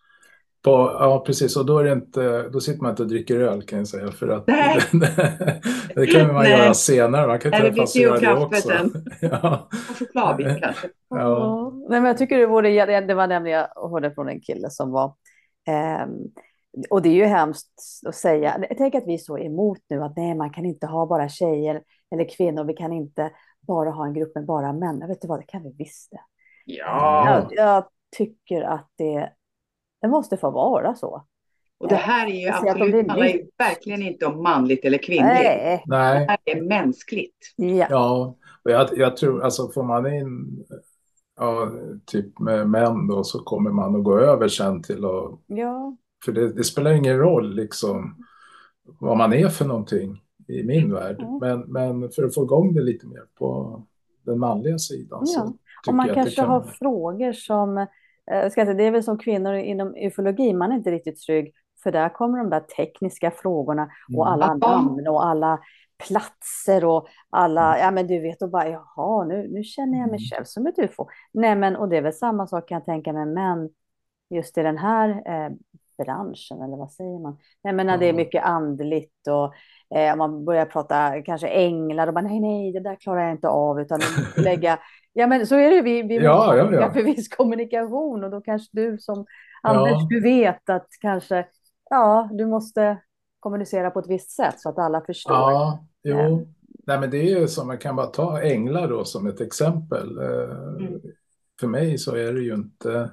[0.64, 1.58] På, ja, precis.
[1.58, 4.12] Och då, är det inte, då sitter man inte och dricker öl kan jag säga.
[4.12, 4.46] För att
[5.96, 6.52] det kan man Nej.
[6.52, 7.28] göra senare.
[7.28, 8.70] Man kan träffas och göra det också.
[9.22, 9.70] ja.
[9.90, 10.88] Och chokladbit kanske.
[11.10, 11.72] Ja.
[11.90, 14.92] Nej, men jag tycker det, vore, det var nämligen jag hörde från en kille som
[14.92, 15.14] var
[15.68, 16.08] Eh,
[16.90, 17.70] och det är ju hemskt
[18.08, 18.66] att säga.
[18.78, 21.82] Tänk att vi är så emot nu att nej, man kan inte ha bara tjejer
[22.12, 22.64] eller kvinnor.
[22.64, 23.32] Vi kan inte
[23.68, 25.00] bara ha en grupp med bara män.
[25.00, 26.22] Jag vet du vad, det kan vi visst det.
[26.66, 27.30] Ja.
[27.30, 27.86] Jag, jag
[28.18, 29.30] tycker att det,
[30.04, 31.24] det måste få vara så.
[31.78, 35.34] Och det här är ju absolut, handlar ju verkligen inte om manligt eller kvinnligt.
[35.34, 35.84] Nej.
[35.86, 37.54] Det här är mänskligt.
[37.56, 40.64] Ja, ja och jag, jag tror, alltså får man in
[41.40, 41.72] ja,
[42.06, 45.40] typ med män då så kommer man att gå över sen till att...
[45.48, 45.98] Ja.
[46.26, 48.26] För det, det spelar ingen roll liksom
[49.00, 51.20] vad man är för någonting i min värld.
[51.20, 51.38] Mm.
[51.42, 53.82] Men, men för att få igång det lite mer på
[54.26, 55.26] den manliga sidan ja.
[55.26, 55.58] så
[55.90, 56.50] och man kanske kan...
[56.50, 57.88] har frågor som,
[58.32, 61.54] äh, ska säga, det är väl som kvinnor inom ufologi, man är inte riktigt trygg,
[61.84, 64.34] för där kommer de där tekniska frågorna och mm.
[64.34, 64.60] alla mm.
[64.60, 65.60] namn och alla
[66.08, 70.20] platser och alla, ja men du vet, och bara jaha, nu, nu känner jag mig
[70.20, 70.30] mm.
[70.32, 71.08] själv som ett ufo.
[71.34, 73.70] Nej men, och det är väl samma sak kan jag tänka mig, men
[74.30, 75.52] just i den här eh,
[76.04, 77.38] branschen, eller vad säger man?
[77.64, 79.54] Nej men när det är mycket andligt och
[79.98, 83.48] eh, man börjar prata kanske änglar och bara nej, nej, det där klarar jag inte
[83.48, 84.00] av, utan
[84.44, 84.80] lägga,
[85.14, 86.94] ja men så är det, vi, vi ja, ja, ja.
[86.94, 89.26] för viss kommunikation och då kanske du som
[89.62, 90.08] Anders, ja.
[90.10, 91.46] du vet att kanske,
[91.90, 92.98] ja, du måste
[93.40, 95.36] kommunicera på ett visst sätt så att alla förstår.
[95.36, 96.20] Ja, jo.
[96.20, 96.46] Mm.
[96.86, 100.18] Nej, men det är ju som, man kan bara ta änglar då som ett exempel.
[100.18, 101.02] Eh, mm.
[101.60, 103.10] För mig så är det ju inte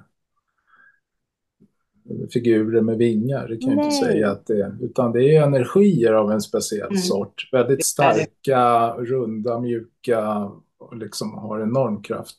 [2.33, 6.13] figurer med vingar, det kan jag inte säga att det är, utan det är energier
[6.13, 6.97] av en speciell mm.
[6.97, 7.49] sort.
[7.53, 10.51] Väldigt starka, runda, mjuka
[10.81, 12.37] och liksom har enorm kraft.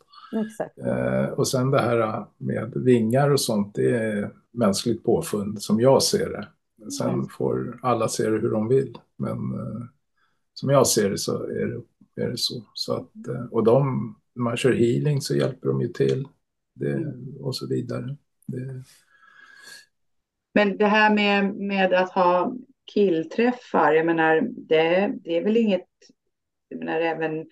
[0.85, 6.03] Eh, och sen det här med vingar och sånt, det är mänskligt påfund som jag
[6.03, 6.47] ser det.
[6.91, 7.27] Sen mm.
[7.27, 8.97] får alla se det hur de vill.
[9.17, 9.85] Men eh,
[10.53, 12.65] som jag ser det så är det, är det så.
[12.73, 16.27] så att, eh, och de, när man kör healing så hjälper de ju till.
[16.75, 18.17] Det, och så vidare.
[18.45, 18.83] Det...
[20.53, 22.55] Men det här med, med att ha
[22.93, 25.87] killträffar, jag menar, det, det är väl inget...
[26.67, 27.45] Jag menar, även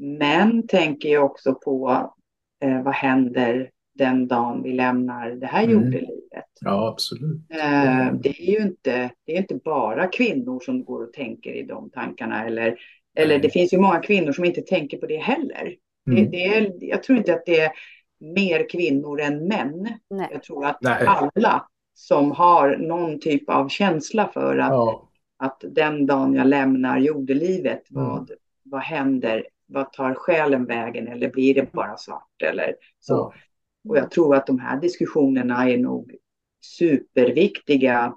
[0.00, 2.10] män tänker ju också på
[2.64, 5.72] eh, vad händer den dagen vi lämnar det här mm.
[5.72, 6.44] jordelivet.
[6.60, 7.40] Ja, absolut.
[7.50, 11.62] Eh, det är ju inte, det är inte bara kvinnor som går och tänker i
[11.62, 12.46] de tankarna.
[12.46, 12.78] Eller,
[13.16, 15.76] eller det finns ju många kvinnor som inte tänker på det heller.
[16.10, 16.24] Mm.
[16.24, 17.70] Det, det är, jag tror inte att det är
[18.20, 19.88] mer kvinnor än män.
[20.10, 20.28] Nej.
[20.32, 21.06] Jag tror att Nej.
[21.06, 25.08] alla som har någon typ av känsla för att, ja.
[25.36, 28.04] att den dagen jag lämnar jordelivet, mm.
[28.04, 28.30] vad,
[28.62, 29.46] vad händer?
[29.70, 32.42] Vad tar själen vägen eller blir det bara svart?
[32.42, 33.12] Eller så.
[33.12, 33.32] Ja.
[33.88, 36.14] Och jag tror att de här diskussionerna är nog
[36.78, 38.14] superviktiga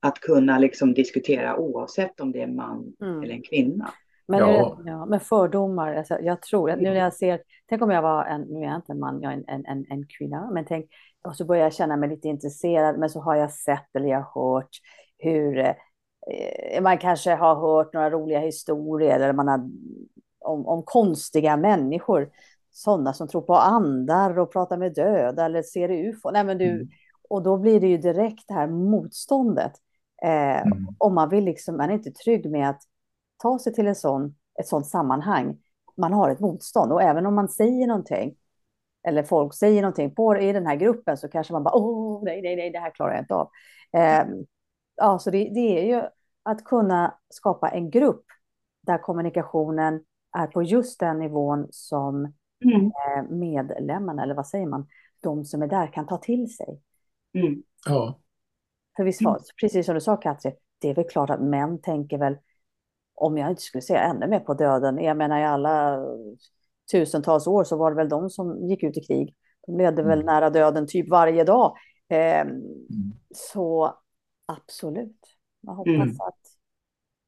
[0.00, 3.22] att kunna liksom diskutera oavsett om det är en man mm.
[3.22, 3.90] eller en kvinna.
[4.28, 4.78] Men, ja.
[4.84, 8.40] ja, men fördomar, alltså, jag tror, nu när jag ser, tänk om jag var en,
[8.40, 10.90] nu är jag inte en man, jag är en, en, en kvinna, men tänk,
[11.24, 14.20] och så börjar jag känna mig lite intresserad, men så har jag sett eller jag
[14.20, 14.70] har hört
[15.18, 19.70] hur eh, man kanske har hört några roliga historier eller man har,
[20.44, 22.30] om, om konstiga människor
[22.70, 26.30] sådana som tror på andar och pratar med döda eller ser ufo.
[26.30, 26.88] Nej, men du, mm.
[27.28, 29.72] Och då blir det ju direkt det här motståndet.
[30.22, 30.86] Eh, mm.
[30.98, 32.82] Om man vill liksom, man är inte trygg med att
[33.42, 35.58] ta sig till en sån, ett sådant sammanhang.
[35.96, 38.34] Man har ett motstånd och även om man säger någonting
[39.08, 42.42] eller folk säger någonting på i den här gruppen så kanske man bara åh nej,
[42.42, 43.50] nej, nej, det här klarar jag inte av.
[43.92, 44.26] Eh,
[44.96, 46.02] ja, så det, det är ju
[46.42, 48.24] att kunna skapa en grupp
[48.86, 50.04] där kommunikationen
[50.34, 52.32] är på just den nivån som
[52.64, 52.86] mm.
[52.86, 54.86] Eh, medlemmarna, eller vad säger man,
[55.22, 56.80] de som är där kan ta till sig.
[57.34, 57.62] Mm.
[57.86, 58.18] Ja.
[58.96, 62.18] För visst var, precis som du sa Katri, det är väl klart att män tänker
[62.18, 62.36] väl,
[63.14, 66.06] om jag inte skulle säga ännu mer på döden, jag menar i alla
[66.92, 69.34] tusentals år så var det väl de som gick ut i krig.
[69.66, 70.06] De ledde mm.
[70.06, 71.76] väl nära döden typ varje dag.
[72.08, 72.62] Eh, mm.
[73.34, 73.94] Så
[74.46, 75.20] absolut,
[75.60, 76.08] jag hoppas mm.
[76.08, 76.53] att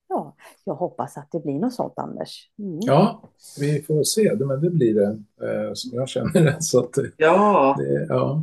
[0.09, 2.51] Ja, jag hoppas att det blir något sånt, Anders.
[2.59, 2.79] Mm.
[2.83, 3.23] Ja,
[3.61, 4.35] vi får se.
[4.35, 6.57] Men det blir det, eh, som jag känner det.
[6.63, 7.77] Så att, ja.
[7.79, 8.43] Det, ja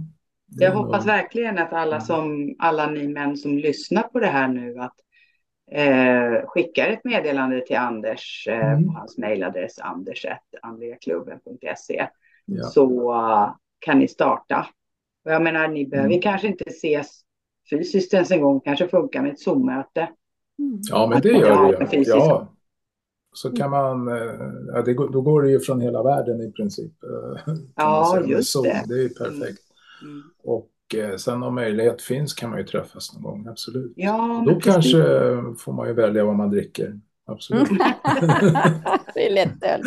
[0.57, 1.15] det jag hoppas nog...
[1.15, 4.95] verkligen att alla, som, alla ni män som lyssnar på det här nu, att
[5.71, 8.85] eh, skickar ett meddelande till Anders eh, mm.
[8.85, 12.07] på hans mejladress anders.andreaklubben.se
[12.45, 12.63] ja.
[12.63, 14.67] så uh, kan ni starta.
[15.25, 16.21] Och jag menar, ni behöver mm.
[16.21, 17.21] kanske inte ses
[17.69, 20.09] fysiskt ens en gång, kanske funkar med ett Zoom-möte.
[20.59, 20.79] Mm.
[20.89, 22.03] Ja, men det gör det ju.
[22.03, 22.53] Ja.
[23.33, 26.93] Så kan man, eh, ja, det, då går det ju från hela världen i princip.
[27.03, 28.63] Eh, ja, just Zoom.
[28.63, 28.83] det.
[28.87, 29.61] Det är ju perfekt.
[30.01, 30.13] Mm.
[30.13, 30.23] mm.
[30.43, 33.93] Och eh, sen om möjlighet finns kan man ju träffas någon gång, absolut.
[33.95, 34.97] Ja, då kanske
[35.59, 36.99] får man ju välja vad man dricker.
[37.25, 37.69] Absolut.
[37.69, 37.77] Mm.
[39.13, 39.81] det är lättöl.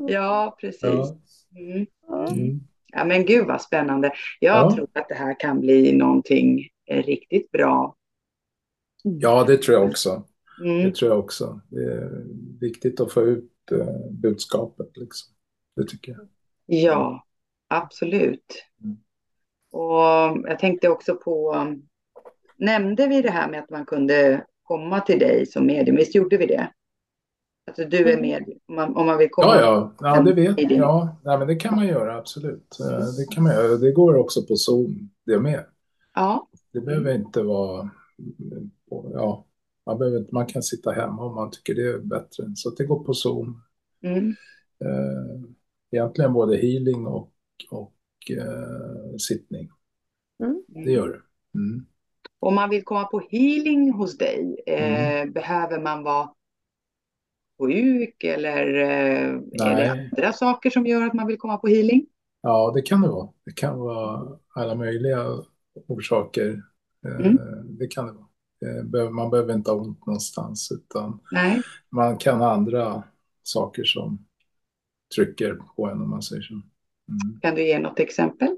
[0.08, 0.82] ja, precis.
[0.82, 1.16] Ja.
[1.56, 1.86] Mm.
[2.32, 2.60] Mm.
[2.92, 4.12] Ja, men gud vad spännande.
[4.40, 4.70] Jag ja.
[4.74, 7.96] tror att det här kan bli någonting riktigt bra.
[9.02, 10.24] Ja, det tror jag också.
[10.64, 10.84] Mm.
[10.84, 11.60] Det tror jag också.
[11.68, 12.24] Det är
[12.60, 14.96] viktigt att få ut eh, budskapet.
[14.96, 15.34] Liksom.
[15.76, 16.28] Det tycker jag.
[16.66, 17.24] Ja,
[17.68, 18.64] absolut.
[18.84, 18.96] Mm.
[19.70, 21.66] Och jag tänkte också på,
[22.56, 25.96] nämnde vi det här med att man kunde komma till dig som medium?
[25.96, 26.70] Visst gjorde vi det?
[27.66, 28.20] Alltså du är mm.
[28.20, 29.56] med om man, om man vill komma?
[29.56, 30.70] Ja, ja, ja det vet jag.
[30.70, 32.76] Ja, nej, men det kan man göra, absolut.
[32.80, 33.76] Eh, det kan man göra.
[33.76, 35.64] Det går också på Zoom, det med.
[36.14, 36.48] Ja.
[36.74, 37.90] Det behöver inte vara...
[39.12, 39.46] Ja,
[39.86, 42.44] man, behöver, man kan sitta hemma om man tycker det är bättre.
[42.56, 43.62] Så det går på Zoom.
[44.02, 44.28] Mm.
[44.84, 45.50] Eh,
[45.90, 47.32] egentligen både healing och,
[47.70, 47.94] och
[48.30, 49.70] eh, sittning.
[50.42, 50.62] Mm.
[50.66, 51.20] Det gör det.
[51.58, 51.86] Mm.
[52.40, 55.32] Om man vill komma på healing hos dig, eh, mm.
[55.32, 56.30] behöver man vara
[57.58, 59.34] sjuk eller eh,
[59.68, 62.06] är det andra saker som gör att man vill komma på healing?
[62.40, 63.28] Ja, det kan det vara.
[63.44, 65.24] Det kan vara alla möjliga
[65.86, 66.62] orsaker.
[67.06, 67.38] Eh, mm.
[67.78, 69.04] Det kan det vara.
[69.04, 71.62] Eh, man behöver inte ha ont någonstans utan Nej.
[71.90, 73.02] man kan ha andra
[73.42, 74.26] saker som
[75.14, 76.54] trycker på en om man säger så.
[76.54, 77.40] Mm.
[77.40, 78.56] Kan du ge något exempel?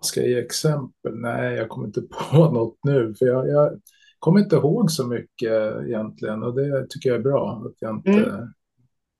[0.00, 1.14] Ska jag ge exempel?
[1.14, 3.14] Nej, jag kommer inte på något nu.
[3.14, 3.80] För jag, jag
[4.18, 6.42] kommer inte ihåg så mycket egentligen.
[6.42, 8.48] Och det tycker jag är bra att jag inte mm.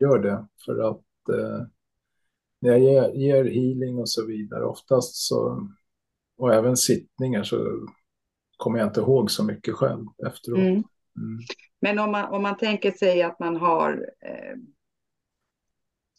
[0.00, 0.46] gör det.
[0.64, 1.66] För att eh,
[2.60, 5.68] när jag ger, ger, healing och så vidare, oftast så,
[6.38, 7.88] och även sittningar så
[8.56, 10.58] kommer jag inte ihåg så mycket själv efteråt.
[10.58, 10.72] Mm.
[11.16, 11.38] Mm.
[11.80, 14.56] Men om man, om man tänker sig att man har eh,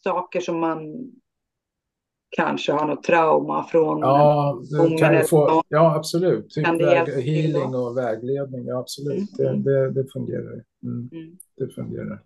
[0.04, 1.10] saker som man
[2.36, 4.62] kanske har något trauma från ja,
[4.98, 6.50] kan få, ja absolut.
[6.50, 9.38] Typ väg, healing och vägledning, ja, absolut.
[9.38, 9.62] Mm.
[9.62, 10.64] Det, det, det, fungerar.
[10.82, 11.08] Mm.
[11.12, 11.38] Mm.
[11.56, 12.22] Det fungerar.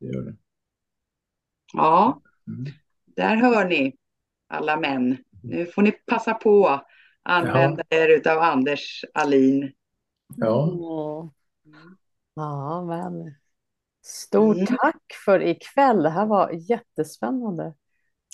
[0.00, 0.36] Det gör det.
[1.72, 2.72] Ja, mm.
[3.04, 3.96] där hör ni
[4.48, 5.16] alla män.
[5.48, 6.86] Nu får ni passa på att
[7.22, 7.96] använda ja.
[7.96, 9.72] er av Anders Alin.
[10.36, 11.30] Ja.
[12.34, 13.34] Ja, men
[14.02, 14.66] stort mm.
[14.66, 16.02] tack för ikväll.
[16.02, 17.74] Det här var jättespännande.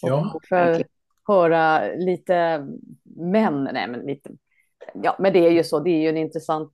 [0.03, 0.83] Ja, och för att
[1.29, 2.67] höra lite
[3.17, 4.31] män, nej men lite,
[4.95, 6.73] ja men det är ju så, det är ju en intressant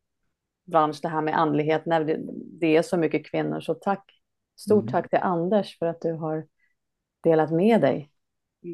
[0.64, 2.20] bransch det här med andlighet när det,
[2.61, 3.61] det är så mycket kvinnor.
[3.61, 4.05] Så tack,
[4.57, 4.93] stort mm.
[4.93, 6.47] tack till Anders för att du har
[7.22, 8.11] delat med dig.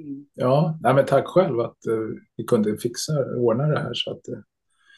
[0.03, 0.27] Mm.
[0.35, 4.29] Ja, nej men tack själv att uh, vi kunde fixa, ordna det här så att
[4.29, 4.39] uh,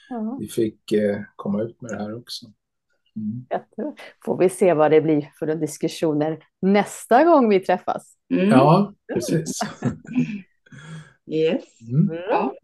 [0.08, 0.36] ja.
[0.40, 2.46] vi fick uh, komma ut med det här också.
[3.16, 3.94] Mm.
[4.24, 8.16] Får vi se vad det blir för diskussioner nästa gång vi träffas.
[8.34, 8.48] Mm.
[8.48, 9.60] Ja, precis.
[11.26, 11.64] yes.
[11.80, 12.18] Mm.
[12.28, 12.54] Ja.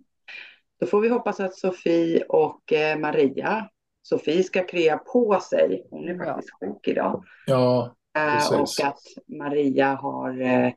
[0.80, 3.68] Då får vi hoppas att Sofie och eh, Maria,
[4.02, 6.66] Sofie ska krya på sig, hon är faktiskt ja.
[6.66, 7.24] sjuk idag.
[7.46, 8.78] Ja, precis.
[8.78, 9.00] Och att
[9.38, 10.72] Maria har eh,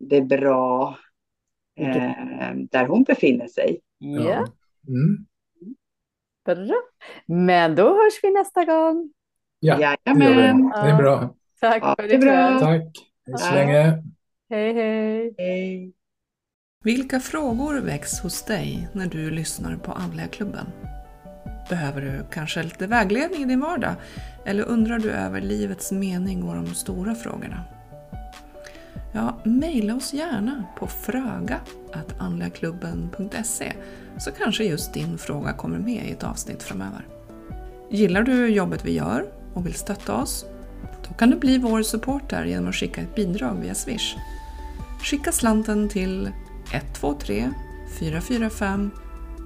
[0.00, 0.98] det bra
[2.70, 3.80] där hon befinner sig.
[3.98, 4.46] Ja.
[4.88, 5.26] Mm.
[6.44, 6.76] Bra.
[7.26, 9.12] Men då hörs vi nästa gång.
[9.60, 10.18] Ja, Jajamän.
[10.18, 10.88] det gör vi.
[10.88, 11.34] Det är bra.
[11.60, 12.14] Tack ja, för det.
[12.14, 12.58] Är bra.
[12.60, 12.82] Tack.
[13.26, 14.02] Hej så länge.
[14.50, 15.34] Hej, hej.
[15.38, 15.92] Hej.
[16.84, 20.66] Vilka frågor väcks hos dig när du lyssnar på Andliga klubben?
[21.68, 23.94] Behöver du kanske lite vägledning i din vardag?
[24.46, 27.64] Eller undrar du över livets mening och de stora frågorna?
[29.12, 33.72] Ja, mejla oss gärna på fröga.andligaklubben.se
[34.18, 37.06] så kanske just din fråga kommer med i ett avsnitt framöver.
[37.90, 40.46] Gillar du jobbet vi gör och vill stötta oss?
[41.08, 44.16] Då kan du bli vår supporter genom att skicka ett bidrag via Swish.
[45.02, 46.30] Skicka slanten till
[46.72, 47.50] 123
[47.98, 48.90] 445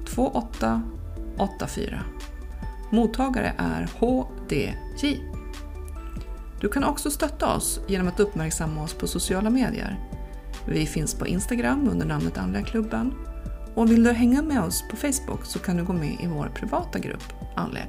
[0.07, 2.01] 2884.
[2.91, 5.34] Mottagare är HDJ.
[6.65, 9.99] Du kan också stötta oss genom att uppmärksamma oss på sociala medier.
[10.67, 12.65] Vi finns på Instagram under namnet Andliga
[13.75, 16.53] och vill du hänga med oss på Facebook så kan du gå med i vår
[16.55, 17.85] privata grupp Andliga.